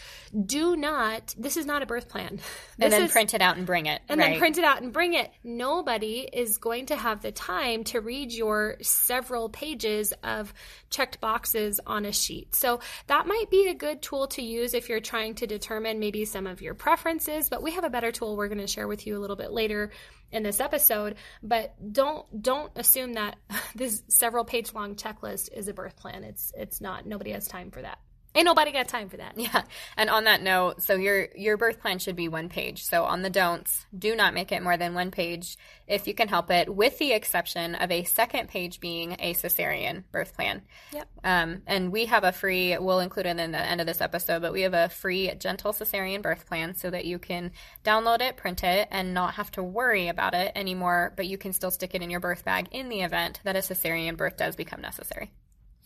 Do 0.46 0.76
not, 0.76 1.34
this 1.36 1.56
is 1.56 1.66
not 1.66 1.82
a 1.82 1.86
birth 1.86 2.08
plan. 2.08 2.40
This 2.76 2.86
and 2.86 2.92
then 2.92 3.02
is, 3.02 3.12
print 3.12 3.34
it 3.34 3.40
out 3.40 3.56
and 3.56 3.66
bring 3.66 3.86
it. 3.86 4.00
and 4.08 4.18
right. 4.18 4.30
then 4.30 4.38
print 4.40 4.58
it 4.58 4.64
out 4.64 4.82
and 4.82 4.92
bring 4.92 5.14
it. 5.14 5.30
Nobody 5.44 6.28
is 6.32 6.58
going 6.58 6.86
to 6.86 6.96
have 6.96 7.22
the 7.22 7.30
time 7.30 7.84
to 7.84 8.00
read 8.00 8.32
your 8.32 8.78
several 8.80 9.48
pages 9.48 10.12
of 10.24 10.52
checked 10.90 11.20
boxes 11.20 11.80
on 11.86 12.04
a 12.04 12.12
sheet. 12.12 12.54
So 12.54 12.80
that 13.06 13.26
might 13.26 13.50
be 13.50 13.68
a 13.68 13.74
good 13.74 14.02
tool 14.02 14.28
to 14.28 14.42
use 14.42 14.74
if 14.74 14.88
you're 14.88 15.00
trying 15.00 15.34
to 15.36 15.46
determine 15.46 15.98
maybe 15.98 16.24
some 16.24 16.46
of 16.46 16.62
your 16.62 16.74
preferences, 16.74 17.48
but 17.48 17.62
we 17.62 17.72
have 17.72 17.84
a 17.84 17.90
better 17.90 18.12
tool 18.12 18.36
we're 18.36 18.48
going 18.48 18.58
to 18.58 18.66
share 18.66 18.88
with 18.88 19.06
you 19.06 19.16
a 19.16 19.20
little 19.20 19.36
bit 19.36 19.52
later 19.52 19.90
in 20.30 20.42
this 20.42 20.60
episode, 20.60 21.14
but 21.42 21.74
don't 21.92 22.42
don't 22.42 22.72
assume 22.76 23.14
that 23.14 23.36
this 23.74 24.02
several 24.08 24.44
page 24.44 24.72
long 24.74 24.96
checklist 24.96 25.50
is 25.52 25.68
a 25.68 25.72
birth 25.74 25.96
plan. 25.96 26.24
It's 26.24 26.52
it's 26.56 26.80
not. 26.80 27.06
Nobody 27.06 27.30
has 27.30 27.46
time 27.46 27.70
for 27.70 27.82
that. 27.82 27.98
Ain't 28.34 28.46
nobody 28.46 28.72
got 28.72 28.88
time 28.88 29.08
for 29.08 29.18
that. 29.18 29.38
Yeah. 29.38 29.62
And 29.96 30.10
on 30.10 30.24
that 30.24 30.42
note, 30.42 30.82
so 30.82 30.94
your 30.94 31.28
your 31.36 31.56
birth 31.56 31.80
plan 31.80 31.98
should 31.98 32.16
be 32.16 32.28
one 32.28 32.48
page. 32.48 32.84
So 32.84 33.04
on 33.04 33.22
the 33.22 33.30
don'ts, 33.30 33.86
do 33.96 34.16
not 34.16 34.34
make 34.34 34.52
it 34.52 34.62
more 34.62 34.76
than 34.76 34.94
one 34.94 35.10
page 35.10 35.56
if 35.86 36.08
you 36.08 36.14
can 36.14 36.28
help 36.28 36.50
it, 36.50 36.74
with 36.74 36.98
the 36.98 37.12
exception 37.12 37.74
of 37.74 37.90
a 37.90 38.04
second 38.04 38.48
page 38.48 38.80
being 38.80 39.12
a 39.18 39.34
cesarean 39.34 40.04
birth 40.12 40.34
plan. 40.34 40.62
Yep. 40.92 41.08
Um, 41.22 41.62
and 41.66 41.92
we 41.92 42.06
have 42.06 42.24
a 42.24 42.32
free, 42.32 42.76
we'll 42.78 43.00
include 43.00 43.26
it 43.26 43.38
in 43.38 43.52
the 43.52 43.58
end 43.58 43.80
of 43.80 43.86
this 43.86 44.00
episode, 44.00 44.40
but 44.42 44.52
we 44.52 44.62
have 44.62 44.74
a 44.74 44.88
free 44.88 45.32
gentle 45.34 45.72
cesarean 45.72 46.22
birth 46.22 46.46
plan 46.46 46.74
so 46.74 46.90
that 46.90 47.04
you 47.04 47.18
can 47.18 47.52
download 47.84 48.22
it, 48.22 48.36
print 48.36 48.64
it, 48.64 48.88
and 48.90 49.12
not 49.12 49.34
have 49.34 49.50
to 49.52 49.62
worry 49.62 50.08
about 50.08 50.34
it 50.34 50.52
anymore, 50.56 51.12
but 51.16 51.26
you 51.26 51.36
can 51.36 51.52
still 51.52 51.70
stick 51.70 51.94
it 51.94 52.02
in 52.02 52.10
your 52.10 52.20
birth 52.20 52.44
bag 52.44 52.68
in 52.70 52.88
the 52.88 53.02
event 53.02 53.40
that 53.44 53.56
a 53.56 53.60
cesarean 53.60 54.16
birth 54.16 54.36
does 54.36 54.56
become 54.56 54.80
necessary. 54.80 55.30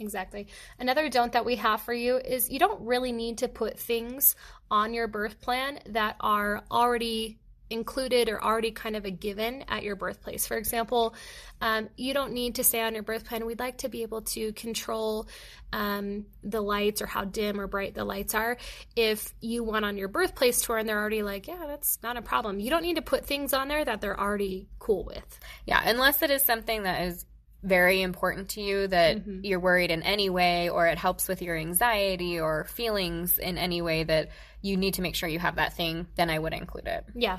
Exactly. 0.00 0.47
Another 0.78 1.09
don't 1.09 1.33
that 1.33 1.45
we 1.45 1.57
have 1.57 1.81
for 1.81 1.93
you 1.93 2.19
is 2.19 2.49
you 2.50 2.59
don't 2.59 2.87
really 2.87 3.12
need 3.12 3.38
to 3.38 3.49
put 3.49 3.78
things 3.78 4.37
on 4.71 4.95
your 4.95 5.09
birth 5.09 5.40
plan 5.40 5.81
that 5.87 6.17
are 6.21 6.62
already 6.71 7.38
included 7.71 8.28
or 8.28 8.43
already 8.43 8.71
kind 8.71 8.97
of 8.97 9.05
a 9.05 9.11
given 9.11 9.64
at 9.69 9.83
your 9.83 9.97
birthplace. 9.97 10.47
For 10.47 10.57
example, 10.57 11.14
um, 11.61 11.88
you 11.97 12.14
don't 12.14 12.33
need 12.33 12.55
to 12.55 12.64
say 12.64 12.81
on 12.81 12.95
your 12.95 13.02
birth 13.02 13.26
plan, 13.26 13.45
we'd 13.45 13.59
like 13.59 13.78
to 13.78 13.88
be 13.88 14.02
able 14.02 14.23
to 14.23 14.52
control 14.52 15.28
um, 15.73 16.26
the 16.43 16.61
lights 16.61 17.02
or 17.02 17.07
how 17.07 17.25
dim 17.25 17.61
or 17.61 17.67
bright 17.67 17.95
the 17.95 18.05
lights 18.05 18.35
are. 18.35 18.57
If 18.97 19.35
you 19.40 19.64
want 19.64 19.85
on 19.85 19.99
your 19.99 20.09
birthplace 20.09 20.62
tour 20.62 20.78
and 20.78 20.88
they're 20.88 20.99
already 20.99 21.23
like, 21.23 21.47
yeah, 21.47 21.64
that's 21.67 21.99
not 22.02 22.17
a 22.17 22.23
problem. 22.23 22.61
You 22.61 22.71
don't 22.71 22.83
need 22.83 22.97
to 22.97 23.02
put 23.02 23.26
things 23.26 23.52
on 23.52 23.69
there 23.69 23.85
that 23.85 24.00
they're 24.00 24.19
already 24.19 24.69
cool 24.78 25.05
with. 25.05 25.40
Yeah, 25.67 25.83
unless 25.85 26.23
it 26.23 26.31
is 26.31 26.43
something 26.43 26.85
that 26.85 27.02
is 27.02 27.26
very 27.62 28.03
important 28.03 28.50
to 28.50 28.61
you 28.61 28.87
that 28.87 29.19
mm-hmm. 29.19 29.41
you're 29.43 29.61
worried 29.61 29.91
in 29.91 30.03
any 30.03 30.31
way 30.31 30.69
or 30.69 30.87
it 30.87 30.99
helps 30.99 31.27
with 31.27 31.43
your 31.43 31.57
anxiety 31.57 32.38
or 32.38 32.65
feelings 32.65 33.38
in 33.38 33.59
any 33.59 33.83
way 33.83 34.05
that 34.05 34.31
you 34.62 34.77
need 34.77 34.95
to 34.95 35.03
make 35.03 35.15
sure 35.15 35.29
you 35.29 35.38
have 35.38 35.57
that 35.57 35.75
thing, 35.75 36.07
then 36.17 36.31
I 36.31 36.38
would 36.38 36.53
include 36.53 36.87
it. 36.87 37.05
Yeah. 37.15 37.38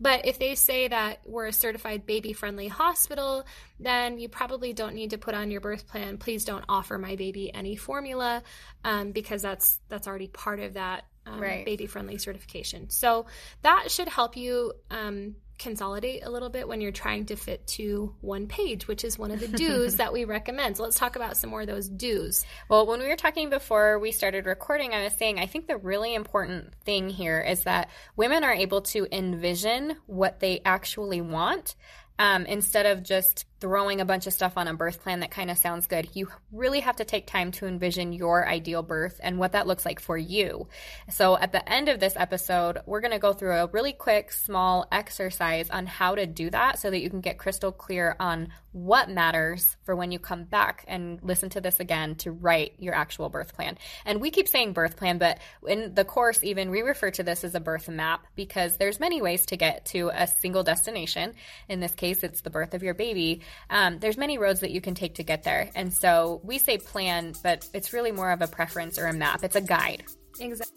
But 0.00 0.26
if 0.26 0.38
they 0.38 0.54
say 0.54 0.88
that 0.88 1.20
we're 1.26 1.46
a 1.46 1.52
certified 1.52 2.06
baby 2.06 2.32
friendly 2.32 2.68
hospital, 2.68 3.44
then 3.78 4.18
you 4.18 4.28
probably 4.28 4.72
don't 4.72 4.94
need 4.94 5.10
to 5.10 5.18
put 5.18 5.34
on 5.34 5.50
your 5.50 5.60
birth 5.60 5.86
plan, 5.86 6.16
please 6.16 6.44
don't 6.44 6.64
offer 6.68 6.96
my 6.96 7.16
baby 7.16 7.52
any 7.52 7.76
formula 7.76 8.42
um, 8.82 9.12
because 9.12 9.42
that's 9.42 9.78
that's 9.88 10.08
already 10.08 10.28
part 10.28 10.58
of 10.60 10.74
that 10.74 11.04
um, 11.26 11.38
right. 11.38 11.66
baby 11.66 11.86
friendly 11.86 12.16
certification. 12.16 12.88
So 12.88 13.26
that 13.62 13.90
should 13.90 14.08
help 14.08 14.38
you 14.38 14.72
um, 14.90 15.36
consolidate 15.60 16.24
a 16.24 16.30
little 16.30 16.48
bit 16.48 16.66
when 16.66 16.80
you're 16.80 16.90
trying 16.90 17.26
to 17.26 17.36
fit 17.36 17.66
to 17.68 18.14
one 18.20 18.48
page, 18.48 18.88
which 18.88 19.04
is 19.04 19.18
one 19.18 19.30
of 19.30 19.38
the 19.38 19.46
do's 19.46 19.96
that 19.98 20.12
we 20.12 20.24
recommend. 20.24 20.76
So 20.76 20.82
let's 20.82 20.98
talk 20.98 21.14
about 21.14 21.36
some 21.36 21.50
more 21.50 21.60
of 21.60 21.66
those 21.68 21.88
do's. 21.88 22.44
Well, 22.68 22.86
when 22.86 23.00
we 23.00 23.06
were 23.06 23.16
talking 23.16 23.50
before 23.50 23.98
we 23.98 24.10
started 24.10 24.46
recording, 24.46 24.92
I 24.92 25.04
was 25.04 25.12
saying 25.12 25.38
I 25.38 25.46
think 25.46 25.68
the 25.68 25.76
really 25.76 26.14
important 26.14 26.74
thing 26.84 27.08
here 27.08 27.40
is 27.40 27.64
that 27.64 27.90
women 28.16 28.42
are 28.42 28.52
able 28.52 28.80
to 28.82 29.06
envision 29.12 29.96
what 30.06 30.40
they 30.40 30.62
actually 30.64 31.20
want 31.20 31.76
um, 32.18 32.46
instead 32.46 32.86
of 32.86 33.02
just 33.02 33.46
throwing 33.60 34.00
a 34.00 34.04
bunch 34.04 34.26
of 34.26 34.32
stuff 34.32 34.54
on 34.56 34.68
a 34.68 34.74
birth 34.74 35.02
plan 35.02 35.20
that 35.20 35.30
kind 35.30 35.50
of 35.50 35.58
sounds 35.58 35.86
good. 35.86 36.08
You 36.14 36.28
really 36.50 36.80
have 36.80 36.96
to 36.96 37.04
take 37.04 37.26
time 37.26 37.52
to 37.52 37.66
envision 37.66 38.12
your 38.12 38.48
ideal 38.48 38.82
birth 38.82 39.20
and 39.22 39.38
what 39.38 39.52
that 39.52 39.66
looks 39.66 39.84
like 39.84 40.00
for 40.00 40.16
you. 40.16 40.68
So 41.10 41.36
at 41.36 41.52
the 41.52 41.70
end 41.70 41.88
of 41.88 42.00
this 42.00 42.14
episode, 42.16 42.78
we're 42.86 43.00
going 43.00 43.12
to 43.12 43.18
go 43.18 43.32
through 43.32 43.56
a 43.56 43.66
really 43.66 43.92
quick, 43.92 44.32
small 44.32 44.86
exercise 44.90 45.68
on 45.70 45.86
how 45.86 46.14
to 46.14 46.26
do 46.26 46.50
that 46.50 46.78
so 46.78 46.90
that 46.90 47.00
you 47.00 47.10
can 47.10 47.20
get 47.20 47.38
crystal 47.38 47.72
clear 47.72 48.16
on 48.18 48.48
what 48.72 49.10
matters 49.10 49.76
for 49.82 49.96
when 49.96 50.12
you 50.12 50.18
come 50.18 50.44
back 50.44 50.84
and 50.86 51.18
listen 51.22 51.50
to 51.50 51.60
this 51.60 51.80
again 51.80 52.14
to 52.14 52.30
write 52.30 52.74
your 52.78 52.94
actual 52.94 53.28
birth 53.28 53.54
plan. 53.54 53.76
And 54.04 54.20
we 54.20 54.30
keep 54.30 54.46
saying 54.48 54.74
birth 54.74 54.96
plan, 54.96 55.18
but 55.18 55.38
in 55.66 55.94
the 55.94 56.04
course, 56.04 56.44
even 56.44 56.70
we 56.70 56.82
refer 56.82 57.10
to 57.12 57.24
this 57.24 57.42
as 57.42 57.54
a 57.54 57.60
birth 57.60 57.88
map 57.88 58.26
because 58.36 58.76
there's 58.76 59.00
many 59.00 59.20
ways 59.20 59.46
to 59.46 59.56
get 59.56 59.86
to 59.86 60.10
a 60.14 60.28
single 60.28 60.62
destination. 60.62 61.34
In 61.68 61.80
this 61.80 61.94
case, 61.94 62.22
it's 62.22 62.42
the 62.42 62.50
birth 62.50 62.74
of 62.74 62.82
your 62.84 62.94
baby 62.94 63.42
um, 63.70 63.98
there's 63.98 64.16
many 64.16 64.38
roads 64.38 64.60
that 64.60 64.70
you 64.70 64.80
can 64.80 64.94
take 64.94 65.14
to 65.16 65.22
get 65.22 65.42
there. 65.42 65.70
And 65.74 65.92
so 65.92 66.40
we 66.44 66.58
say 66.58 66.78
plan, 66.78 67.34
but 67.42 67.68
it's 67.74 67.92
really 67.92 68.12
more 68.12 68.30
of 68.30 68.42
a 68.42 68.46
preference 68.46 68.98
or 68.98 69.06
a 69.06 69.12
map. 69.12 69.42
It's 69.44 69.56
a 69.56 69.60
guide. 69.60 70.04
Exactly. 70.38 70.76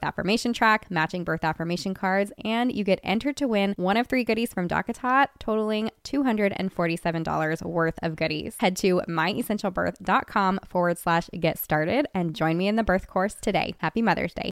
birth 0.00 0.08
affirmation 0.08 0.52
track, 0.52 0.90
matching 0.90 1.24
birth 1.24 1.44
affirmation 1.44 1.94
cards, 1.94 2.32
and 2.44 2.72
you 2.72 2.84
get 2.84 3.00
entered 3.02 3.36
to 3.36 3.46
win 3.46 3.74
one 3.76 3.96
of 3.96 4.06
three 4.06 4.24
goodies 4.24 4.52
from 4.52 4.68
DockATot, 4.68 5.26
totaling 5.38 5.90
$247 6.04 7.62
worth 7.62 7.98
of 8.02 8.16
goodies. 8.16 8.56
Head 8.58 8.76
to 8.78 9.02
myessentialbirth.com 9.08 10.60
forward 10.66 10.98
slash 10.98 11.28
get 11.38 11.58
started 11.58 12.06
and 12.14 12.34
join 12.34 12.56
me 12.56 12.68
in 12.68 12.76
the 12.76 12.82
birth 12.82 13.06
course 13.06 13.34
today. 13.34 13.74
Happy 13.78 14.02
Mother's 14.02 14.34
Day. 14.34 14.50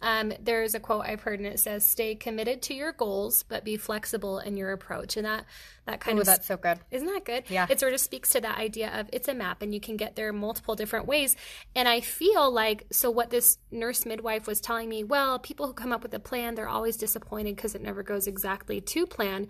Um, 0.00 0.32
there's 0.40 0.76
a 0.76 0.80
quote 0.80 1.06
I've 1.06 1.22
heard, 1.22 1.40
and 1.40 1.48
it 1.48 1.58
says, 1.58 1.84
"Stay 1.84 2.14
committed 2.14 2.62
to 2.62 2.74
your 2.74 2.92
goals, 2.92 3.42
but 3.42 3.64
be 3.64 3.76
flexible 3.76 4.38
in 4.38 4.56
your 4.56 4.70
approach." 4.70 5.16
And 5.16 5.26
that 5.26 5.44
that 5.86 5.94
oh, 5.94 5.98
kind 5.98 6.18
Ooh, 6.18 6.20
of 6.20 6.26
that's 6.26 6.46
so 6.46 6.56
good. 6.56 6.78
Isn't 6.90 7.08
that 7.08 7.24
good? 7.24 7.44
Yeah. 7.48 7.66
It 7.68 7.80
sort 7.80 7.92
of 7.92 8.00
speaks 8.00 8.30
to 8.30 8.40
that 8.40 8.58
idea 8.58 8.98
of 8.98 9.08
it's 9.12 9.28
a 9.28 9.34
map 9.34 9.62
and 9.62 9.74
you 9.74 9.80
can 9.80 9.96
get 9.96 10.16
there 10.16 10.32
multiple 10.32 10.74
different 10.74 11.06
ways. 11.06 11.36
And 11.74 11.88
I 11.88 12.00
feel 12.00 12.50
like 12.52 12.86
so 12.92 13.10
what 13.10 13.30
this 13.30 13.58
nurse 13.70 14.04
midwife 14.04 14.46
was 14.46 14.60
telling 14.60 14.88
me, 14.88 15.04
well, 15.04 15.38
people 15.38 15.66
who 15.66 15.72
come 15.72 15.92
up 15.92 16.02
with 16.02 16.14
a 16.14 16.18
plan, 16.18 16.54
they're 16.54 16.68
always 16.68 16.96
disappointed 16.96 17.56
because 17.56 17.74
it 17.74 17.82
never 17.82 18.02
goes 18.02 18.26
exactly 18.26 18.80
to 18.80 19.06
plan. 19.06 19.48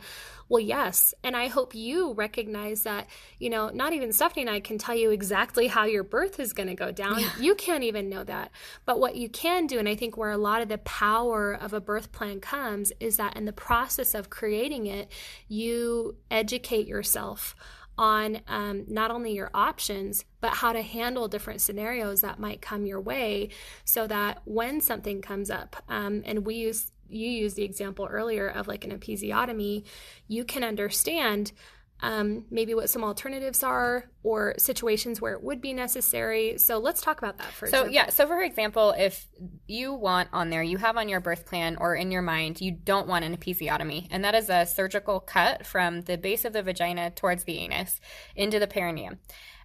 Well, 0.49 0.61
yes. 0.61 1.15
And 1.23 1.37
I 1.37 1.47
hope 1.47 1.75
you 1.75 2.13
recognize 2.15 2.83
that, 2.83 3.07
you 3.39 3.51
know, 3.51 3.69
not 3.69 3.93
even 3.93 4.13
Stephanie 4.13 4.43
and 4.43 4.51
I 4.51 4.61
can 4.61 4.79
tell 4.79 4.97
you 4.97 5.11
exactly 5.11 5.69
how 5.69 5.85
your 5.85 6.03
birth 6.03 6.41
is 6.41 6.53
going 6.53 6.69
to 6.69 6.75
go 6.75 6.91
down. 6.91 7.21
Yeah. 7.21 7.31
You 7.39 7.55
can't 7.55 7.85
even 7.85 8.09
know 8.09 8.25
that. 8.25 8.51
But 8.85 8.99
what 8.99 9.15
you 9.15 9.29
can 9.29 9.67
do, 9.67 9.79
and 9.79 9.89
I 9.89 9.95
think 9.95 10.17
where 10.17 10.31
a 10.31 10.37
lot 10.37 10.61
of 10.61 10.69
the 10.69 10.79
power 10.79 11.53
of 11.53 11.73
a 11.73 11.81
birth 11.81 12.11
plan 12.11 12.41
comes, 12.41 12.93
is 12.99 13.17
that 13.19 13.37
in 13.37 13.45
the 13.45 13.53
process 13.53 14.15
of 14.15 14.29
creating 14.31 14.87
it, 14.87 15.11
you 15.47 16.17
educate 16.31 16.87
yourself 16.87 17.55
on 17.99 18.41
um, 18.49 18.85
not 18.89 19.11
only 19.11 19.33
your 19.35 19.51
options, 19.53 20.25
but 20.41 20.55
how 20.55 20.73
to 20.73 20.81
handle 20.81 21.29
different 21.29 21.61
scenarios 21.61 22.23
that 22.23 22.39
might 22.39 22.63
come 22.63 22.87
your 22.87 23.01
way 23.01 23.51
so 23.85 24.07
that 24.07 24.41
when 24.45 24.81
something 24.81 25.21
comes 25.21 25.51
up, 25.51 25.77
um, 25.89 26.23
and 26.25 26.47
we 26.47 26.55
use 26.55 26.93
you 27.11 27.29
used 27.29 27.57
the 27.57 27.65
example 27.65 28.07
earlier 28.09 28.49
of 28.49 28.69
like 28.69 28.85
an 28.85 28.97
episiotomy, 28.97 29.85
you 30.29 30.45
can 30.45 30.63
understand 30.63 31.53
um, 32.03 32.45
maybe 32.51 32.75
what 32.75 32.89
some 32.91 33.05
alternatives 33.05 33.63
are, 33.63 34.11
or 34.23 34.55
situations 34.59 35.21
where 35.21 35.33
it 35.35 35.43
would 35.43 35.61
be 35.61 35.73
necessary. 35.73 36.57
So 36.59 36.79
let's 36.79 37.01
talk 37.03 37.19
about 37.19 37.39
that 37.39 37.53
for 37.53 37.67
So 37.67 37.87
example. 37.87 37.95
yeah, 37.95 38.11
so 38.11 38.27
for 38.27 38.43
example, 38.43 38.95
if 38.97 39.27
you 39.67 39.93
want 39.95 40.29
on 40.33 40.51
there, 40.51 40.63
you 40.63 40.79
have 40.79 40.97
on 40.97 41.09
your 41.09 41.21
birth 41.21 41.47
plan 41.47 41.77
or 41.79 41.95
in 41.95 42.11
your 42.11 42.23
mind, 42.23 42.61
you 42.61 42.73
don't 42.73 43.07
want 43.07 43.25
an 43.25 43.37
episiotomy, 43.37 44.07
and 44.11 44.25
that 44.25 44.35
is 44.35 44.49
a 44.51 44.67
surgical 44.67 45.21
cut 45.21 45.67
from 45.67 46.03
the 46.03 46.17
base 46.19 46.45
of 46.45 46.53
the 46.53 46.63
vagina 46.63 47.11
towards 47.11 47.45
the 47.45 47.59
anus 47.59 48.01
into 48.35 48.59
the 48.59 48.67
perineum. 48.67 49.19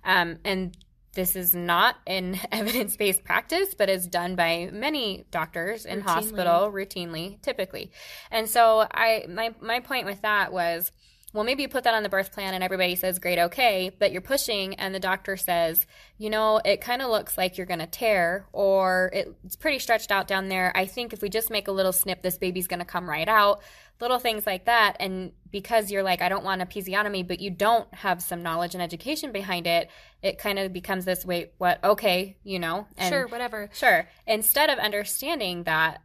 Um, 0.04 0.38
and 0.46 0.78
this 1.14 1.36
is 1.38 1.56
not 1.56 1.96
an 2.06 2.38
evidence 2.52 2.98
based 2.98 3.24
practice, 3.24 3.74
but 3.74 3.90
is 3.90 4.06
done 4.08 4.36
by 4.36 4.70
many 4.72 5.26
doctors 5.32 5.86
in 5.86 6.02
routinely. 6.02 6.04
hospital 6.04 6.72
routinely, 6.72 7.42
typically. 7.42 7.92
And 8.30 8.50
so 8.50 8.86
I 8.92 9.26
my 9.30 9.56
my 9.62 9.80
point 9.80 10.06
with 10.06 10.22
that 10.22 10.52
was 10.52 10.92
well, 11.36 11.44
maybe 11.44 11.64
you 11.64 11.68
put 11.68 11.84
that 11.84 11.94
on 11.94 12.02
the 12.02 12.10
birth 12.10 12.32
plan 12.32 12.54
and 12.54 12.64
everybody 12.64 12.96
says, 12.96 13.20
great, 13.20 13.38
okay, 13.38 13.92
but 14.00 14.14
you're 14.14 14.22
pushing 14.22 14.76
and 14.76 14.96
the 14.96 15.00
doctor 15.00 15.36
says, 15.36 15.86
you 16.18 16.30
know, 16.30 16.62
it 16.64 16.80
kind 16.80 17.02
of 17.02 17.12
looks 17.12 17.38
like 17.38 17.58
you're 17.58 17.68
going 17.68 17.82
to 17.82 17.88
tear 17.88 18.48
or 18.54 19.12
it's 19.14 19.58
pretty 19.58 19.80
stretched 19.80 20.12
out 20.12 20.30
down 20.30 20.48
there. 20.48 20.72
I 20.74 20.86
think 20.86 21.12
if 21.12 21.22
we 21.22 21.28
just 21.28 21.50
make 21.50 21.68
a 21.68 21.74
little 21.74 21.92
snip, 21.92 22.22
this 22.22 22.38
baby's 22.38 22.68
going 22.68 22.80
to 22.80 22.86
come 22.86 23.10
right 23.10 23.28
out. 23.28 23.62
Little 24.00 24.20
things 24.20 24.46
like 24.46 24.66
that. 24.66 24.96
And 25.02 25.34
because 25.52 25.92
you're 25.92 26.04
like, 26.04 26.22
I 26.22 26.30
don't 26.30 26.44
want 26.44 26.62
a 26.62 26.66
episiotomy, 26.66 27.28
but 27.28 27.42
you 27.42 27.50
don't 27.50 27.94
have 27.94 28.22
some 28.22 28.42
knowledge 28.42 28.74
and 28.74 28.82
education 28.82 29.32
behind 29.32 29.68
it, 29.68 29.90
it 30.22 30.38
kind 30.38 30.58
of 30.58 30.72
becomes 30.72 31.04
this 31.04 31.26
wait, 31.26 31.52
what? 31.58 31.84
Okay, 31.84 32.38
you 32.44 32.60
know? 32.60 32.88
And 32.98 33.14
sure, 33.14 33.28
whatever. 33.28 33.70
Sure. 33.74 34.08
Instead 34.26 34.70
of 34.70 34.80
understanding 34.80 35.64
that 35.64 36.02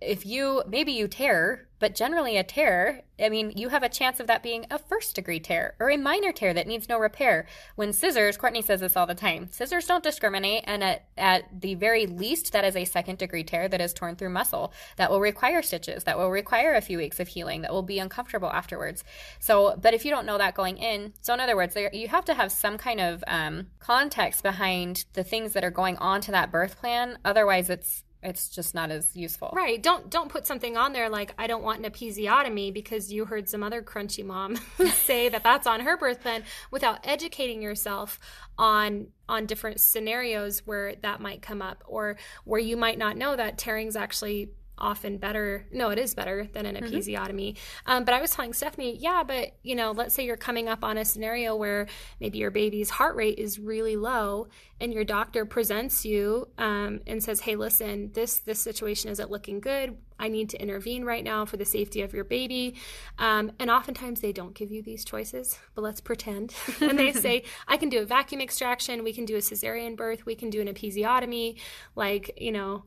if 0.00 0.26
you 0.26 0.62
maybe 0.68 0.92
you 0.92 1.08
tear, 1.08 1.68
but 1.78 1.94
generally 1.94 2.36
a 2.36 2.42
tear, 2.42 3.02
I 3.20 3.28
mean, 3.28 3.52
you 3.54 3.68
have 3.68 3.82
a 3.82 3.88
chance 3.88 4.18
of 4.18 4.26
that 4.28 4.42
being 4.42 4.64
a 4.70 4.78
first 4.78 5.14
degree 5.14 5.40
tear 5.40 5.74
or 5.78 5.90
a 5.90 5.96
minor 5.96 6.32
tear 6.32 6.54
that 6.54 6.66
needs 6.66 6.88
no 6.88 6.98
repair. 6.98 7.46
When 7.74 7.92
scissors, 7.92 8.36
Courtney 8.36 8.62
says 8.62 8.80
this 8.80 8.96
all 8.96 9.06
the 9.06 9.14
time, 9.14 9.48
scissors 9.50 9.86
don't 9.86 10.02
discriminate, 10.02 10.64
and 10.66 10.82
at, 10.82 11.06
at 11.18 11.60
the 11.60 11.74
very 11.74 12.06
least, 12.06 12.52
that 12.52 12.64
is 12.64 12.76
a 12.76 12.84
second 12.84 13.18
degree 13.18 13.44
tear 13.44 13.68
that 13.68 13.80
is 13.80 13.92
torn 13.92 14.16
through 14.16 14.30
muscle 14.30 14.72
that 14.96 15.10
will 15.10 15.20
require 15.20 15.60
stitches, 15.60 16.04
that 16.04 16.18
will 16.18 16.30
require 16.30 16.74
a 16.74 16.80
few 16.80 16.98
weeks 16.98 17.20
of 17.20 17.28
healing, 17.28 17.62
that 17.62 17.72
will 17.72 17.82
be 17.82 17.98
uncomfortable 17.98 18.50
afterwards. 18.50 19.04
So, 19.38 19.76
but 19.80 19.92
if 19.92 20.04
you 20.04 20.10
don't 20.10 20.26
know 20.26 20.38
that 20.38 20.54
going 20.54 20.78
in, 20.78 21.12
so 21.20 21.34
in 21.34 21.40
other 21.40 21.56
words, 21.56 21.74
there, 21.74 21.90
you 21.92 22.08
have 22.08 22.24
to 22.26 22.34
have 22.34 22.52
some 22.52 22.78
kind 22.78 23.00
of 23.00 23.22
um, 23.26 23.66
context 23.80 24.42
behind 24.42 25.04
the 25.12 25.24
things 25.24 25.52
that 25.52 25.64
are 25.64 25.70
going 25.70 25.98
on 25.98 26.22
to 26.22 26.30
that 26.30 26.50
birth 26.50 26.78
plan. 26.78 27.18
Otherwise, 27.24 27.68
it's 27.68 28.02
it's 28.22 28.48
just 28.48 28.74
not 28.74 28.90
as 28.90 29.14
useful. 29.14 29.52
Right. 29.54 29.82
Don't 29.82 30.10
don't 30.10 30.28
put 30.28 30.46
something 30.46 30.76
on 30.76 30.92
there 30.92 31.08
like 31.08 31.32
I 31.38 31.46
don't 31.46 31.62
want 31.62 31.84
an 31.84 31.90
episiotomy 31.90 32.72
because 32.72 33.12
you 33.12 33.24
heard 33.24 33.48
some 33.48 33.62
other 33.62 33.82
crunchy 33.82 34.24
mom 34.24 34.56
say 34.94 35.28
that 35.28 35.42
that's 35.42 35.66
on 35.66 35.80
her 35.80 35.96
birth 35.96 36.22
plan 36.22 36.42
without 36.70 37.00
educating 37.04 37.62
yourself 37.62 38.18
on 38.58 39.08
on 39.28 39.46
different 39.46 39.80
scenarios 39.80 40.66
where 40.66 40.94
that 40.96 41.20
might 41.20 41.42
come 41.42 41.62
up 41.62 41.84
or 41.86 42.16
where 42.44 42.60
you 42.60 42.76
might 42.76 42.98
not 42.98 43.16
know 43.16 43.36
that 43.36 43.58
tearing's 43.58 43.96
actually 43.96 44.50
often 44.78 45.18
better. 45.18 45.66
No, 45.72 45.90
it 45.90 45.98
is 45.98 46.14
better 46.14 46.48
than 46.52 46.66
an 46.66 46.76
mm-hmm. 46.76 46.94
episiotomy. 46.94 47.54
Mm-hmm. 47.54 47.90
Um, 47.90 48.04
but 48.04 48.14
I 48.14 48.20
was 48.20 48.30
telling 48.30 48.52
Stephanie, 48.52 48.96
yeah, 48.98 49.22
but 49.26 49.56
you 49.62 49.74
know, 49.74 49.92
let's 49.92 50.14
say 50.14 50.24
you're 50.24 50.36
coming 50.36 50.68
up 50.68 50.84
on 50.84 50.98
a 50.98 51.04
scenario 51.04 51.56
where 51.56 51.86
maybe 52.20 52.38
your 52.38 52.50
baby's 52.50 52.90
heart 52.90 53.16
rate 53.16 53.38
is 53.38 53.58
really 53.58 53.96
low, 53.96 54.48
and 54.80 54.92
your 54.92 55.04
doctor 55.04 55.46
presents 55.46 56.04
you 56.04 56.48
um, 56.58 57.00
and 57.06 57.22
says, 57.22 57.40
"Hey, 57.40 57.56
listen, 57.56 58.10
this 58.12 58.38
this 58.38 58.60
situation 58.60 59.10
isn't 59.10 59.30
looking 59.30 59.60
good. 59.60 59.96
I 60.18 60.28
need 60.28 60.50
to 60.50 60.60
intervene 60.60 61.04
right 61.04 61.24
now 61.24 61.44
for 61.44 61.56
the 61.56 61.64
safety 61.64 62.02
of 62.02 62.12
your 62.12 62.24
baby." 62.24 62.74
Um, 63.18 63.52
and 63.58 63.70
oftentimes 63.70 64.20
they 64.20 64.32
don't 64.32 64.54
give 64.54 64.70
you 64.70 64.82
these 64.82 65.04
choices, 65.04 65.58
but 65.74 65.82
let's 65.82 66.00
pretend. 66.00 66.54
and 66.80 66.98
they 66.98 67.12
say, 67.12 67.44
"I 67.68 67.76
can 67.78 67.88
do 67.88 68.00
a 68.00 68.04
vacuum 68.04 68.40
extraction. 68.40 69.04
We 69.04 69.12
can 69.12 69.24
do 69.24 69.36
a 69.36 69.40
cesarean 69.40 69.96
birth. 69.96 70.26
We 70.26 70.34
can 70.34 70.50
do 70.50 70.60
an 70.60 70.68
episiotomy." 70.68 71.58
Like 71.94 72.32
you 72.36 72.52
know 72.52 72.84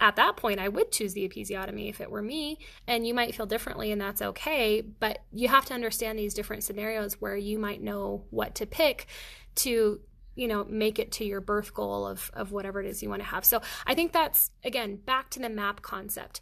at 0.00 0.16
that 0.16 0.36
point, 0.36 0.60
I 0.60 0.68
would 0.68 0.90
choose 0.90 1.14
the 1.14 1.28
episiotomy 1.28 1.88
if 1.88 2.00
it 2.00 2.10
were 2.10 2.22
me. 2.22 2.58
And 2.86 3.06
you 3.06 3.14
might 3.14 3.34
feel 3.34 3.46
differently, 3.46 3.92
and 3.92 4.00
that's 4.00 4.22
okay. 4.22 4.80
But 4.80 5.18
you 5.32 5.48
have 5.48 5.66
to 5.66 5.74
understand 5.74 6.18
these 6.18 6.34
different 6.34 6.64
scenarios 6.64 7.20
where 7.20 7.36
you 7.36 7.58
might 7.58 7.82
know 7.82 8.24
what 8.30 8.54
to 8.56 8.66
pick 8.66 9.06
to 9.56 10.00
you 10.34 10.48
know 10.48 10.64
make 10.64 10.98
it 10.98 11.12
to 11.12 11.24
your 11.24 11.40
birth 11.40 11.74
goal 11.74 12.06
of 12.06 12.30
of 12.34 12.52
whatever 12.52 12.80
it 12.80 12.86
is 12.86 13.02
you 13.02 13.08
want 13.08 13.20
to 13.20 13.28
have 13.28 13.44
so 13.44 13.60
i 13.86 13.94
think 13.94 14.12
that's 14.12 14.50
again 14.64 14.96
back 14.96 15.28
to 15.28 15.38
the 15.38 15.48
map 15.48 15.82
concept 15.82 16.40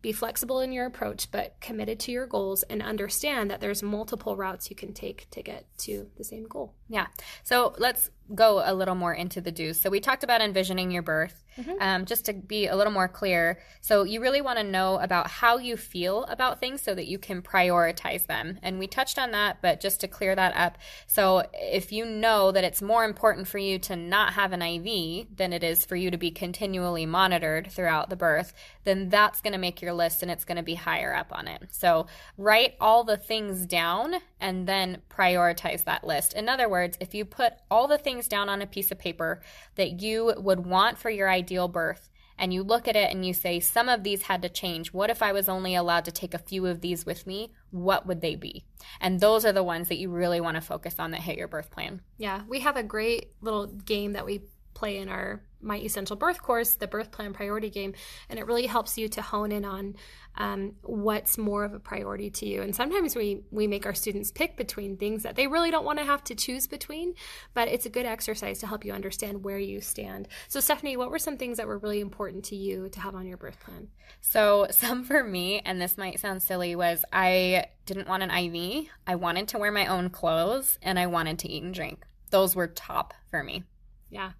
be 0.00 0.12
flexible 0.12 0.60
in 0.60 0.72
your 0.72 0.86
approach 0.86 1.30
but 1.30 1.56
committed 1.60 1.98
to 1.98 2.12
your 2.12 2.26
goals 2.26 2.62
and 2.64 2.82
understand 2.82 3.50
that 3.50 3.60
there's 3.60 3.82
multiple 3.82 4.36
routes 4.36 4.68
you 4.70 4.76
can 4.76 4.92
take 4.92 5.28
to 5.30 5.42
get 5.42 5.66
to 5.78 6.08
the 6.16 6.24
same 6.24 6.44
goal 6.44 6.74
yeah 6.88 7.06
so 7.42 7.74
let's 7.78 8.10
go 8.34 8.62
a 8.64 8.74
little 8.74 8.94
more 8.94 9.14
into 9.14 9.40
the 9.40 9.52
do's. 9.52 9.80
So 9.80 9.90
we 9.90 10.00
talked 10.00 10.24
about 10.24 10.40
envisioning 10.40 10.90
your 10.90 11.02
birth. 11.02 11.38
Mm-hmm. 11.58 11.72
Um, 11.80 12.04
just 12.06 12.24
to 12.26 12.32
be 12.32 12.66
a 12.66 12.74
little 12.74 12.94
more 12.94 13.08
clear, 13.08 13.58
so 13.82 14.04
you 14.04 14.22
really 14.22 14.40
want 14.40 14.58
to 14.58 14.64
know 14.64 14.98
about 15.00 15.26
how 15.26 15.58
you 15.58 15.76
feel 15.76 16.24
about 16.24 16.60
things 16.60 16.80
so 16.80 16.94
that 16.94 17.08
you 17.08 17.18
can 17.18 17.42
prioritize 17.42 18.24
them. 18.24 18.58
And 18.62 18.78
we 18.78 18.86
touched 18.86 19.18
on 19.18 19.32
that, 19.32 19.58
but 19.60 19.78
just 19.78 20.00
to 20.00 20.08
clear 20.08 20.34
that 20.34 20.56
up. 20.56 20.78
So 21.06 21.46
if 21.52 21.92
you 21.92 22.06
know 22.06 22.52
that 22.52 22.64
it's 22.64 22.80
more 22.80 23.04
important 23.04 23.48
for 23.48 23.58
you 23.58 23.78
to 23.80 23.96
not 23.96 24.32
have 24.32 24.52
an 24.52 24.62
IV 24.62 25.36
than 25.36 25.52
it 25.52 25.62
is 25.62 25.84
for 25.84 25.94
you 25.94 26.10
to 26.10 26.16
be 26.16 26.30
continually 26.30 27.04
monitored 27.04 27.70
throughout 27.70 28.08
the 28.08 28.16
birth, 28.16 28.54
then 28.84 29.10
that's 29.10 29.42
going 29.42 29.52
to 29.52 29.58
make 29.58 29.82
your 29.82 29.92
list 29.92 30.22
and 30.22 30.30
it's 30.30 30.46
going 30.46 30.56
to 30.56 30.62
be 30.62 30.76
higher 30.76 31.14
up 31.14 31.32
on 31.32 31.48
it. 31.48 31.62
So 31.70 32.06
write 32.38 32.76
all 32.80 33.04
the 33.04 33.18
things 33.18 33.66
down 33.66 34.14
and 34.40 34.66
then 34.66 35.02
prioritize 35.10 35.84
that 35.84 36.04
list. 36.04 36.32
In 36.32 36.48
other 36.48 36.68
words, 36.68 36.96
if 36.98 37.14
you 37.14 37.24
put 37.24 37.54
all 37.70 37.86
the 37.86 37.98
things 37.98 38.11
things 38.12 38.28
down 38.28 38.48
on 38.48 38.60
a 38.60 38.66
piece 38.66 38.90
of 38.90 38.98
paper 38.98 39.40
that 39.76 40.02
you 40.02 40.34
would 40.36 40.66
want 40.66 40.98
for 40.98 41.08
your 41.08 41.30
ideal 41.30 41.66
birth 41.66 42.10
and 42.38 42.52
you 42.52 42.62
look 42.62 42.86
at 42.88 42.96
it 42.96 43.10
and 43.10 43.24
you 43.24 43.32
say, 43.32 43.60
some 43.60 43.88
of 43.88 44.02
these 44.02 44.22
had 44.22 44.42
to 44.42 44.48
change. 44.48 44.92
What 44.92 45.10
if 45.10 45.22
I 45.22 45.32
was 45.32 45.48
only 45.48 45.74
allowed 45.74 46.04
to 46.06 46.12
take 46.12 46.34
a 46.34 46.38
few 46.38 46.66
of 46.66 46.80
these 46.80 47.06
with 47.06 47.26
me? 47.26 47.52
What 47.70 48.06
would 48.06 48.20
they 48.20 48.34
be? 48.34 48.64
And 49.00 49.20
those 49.20 49.44
are 49.44 49.52
the 49.52 49.62
ones 49.62 49.88
that 49.88 49.98
you 49.98 50.10
really 50.10 50.40
want 50.40 50.56
to 50.56 50.60
focus 50.60 50.96
on 50.98 51.12
that 51.12 51.20
hit 51.20 51.38
your 51.38 51.48
birth 51.48 51.70
plan. 51.70 52.00
Yeah, 52.18 52.42
we 52.48 52.60
have 52.60 52.76
a 52.76 52.82
great 52.82 53.32
little 53.40 53.66
game 53.66 54.12
that 54.12 54.26
we 54.26 54.42
play 54.74 54.98
in 54.98 55.08
our 55.08 55.42
my 55.62 55.78
essential 55.78 56.16
birth 56.16 56.42
course 56.42 56.74
the 56.74 56.86
birth 56.86 57.10
plan 57.10 57.32
priority 57.32 57.70
game 57.70 57.94
and 58.28 58.38
it 58.38 58.46
really 58.46 58.66
helps 58.66 58.98
you 58.98 59.08
to 59.08 59.22
hone 59.22 59.52
in 59.52 59.64
on 59.64 59.94
um, 60.36 60.76
what's 60.82 61.36
more 61.36 61.64
of 61.64 61.74
a 61.74 61.78
priority 61.78 62.30
to 62.30 62.46
you. 62.46 62.62
And 62.62 62.74
sometimes 62.74 63.14
we 63.14 63.42
we 63.50 63.66
make 63.66 63.86
our 63.86 63.94
students 63.94 64.30
pick 64.30 64.56
between 64.56 64.96
things 64.96 65.24
that 65.24 65.36
they 65.36 65.46
really 65.46 65.70
don't 65.70 65.84
want 65.84 65.98
to 65.98 66.04
have 66.04 66.24
to 66.24 66.34
choose 66.34 66.66
between 66.66 67.14
but 67.54 67.68
it's 67.68 67.86
a 67.86 67.90
good 67.90 68.06
exercise 68.06 68.58
to 68.60 68.66
help 68.66 68.84
you 68.84 68.92
understand 68.92 69.44
where 69.44 69.58
you 69.58 69.80
stand. 69.80 70.28
So 70.48 70.60
stephanie 70.60 70.96
what 70.96 71.10
were 71.10 71.18
some 71.18 71.36
things 71.36 71.58
that 71.58 71.66
were 71.66 71.78
really 71.78 72.00
important 72.00 72.44
to 72.46 72.56
you 72.56 72.88
to 72.90 73.00
have 73.00 73.14
on 73.14 73.26
your 73.26 73.36
birth 73.36 73.60
plan? 73.60 73.88
So 74.20 74.66
some 74.70 75.04
for 75.04 75.22
me 75.22 75.60
and 75.64 75.80
this 75.80 75.98
might 75.98 76.20
sound 76.20 76.42
silly 76.42 76.74
was 76.76 77.04
i 77.12 77.66
didn't 77.84 78.08
want 78.08 78.22
an 78.22 78.30
iv 78.30 78.86
i 79.06 79.14
wanted 79.14 79.48
to 79.48 79.58
wear 79.58 79.72
my 79.72 79.86
own 79.86 80.08
clothes 80.08 80.78
and 80.82 80.98
i 80.98 81.06
wanted 81.06 81.38
to 81.40 81.50
eat 81.50 81.62
and 81.62 81.74
drink. 81.74 82.04
Those 82.30 82.56
were 82.56 82.68
top 82.68 83.12
for 83.30 83.42
me 83.42 83.64
yeah. 84.12 84.32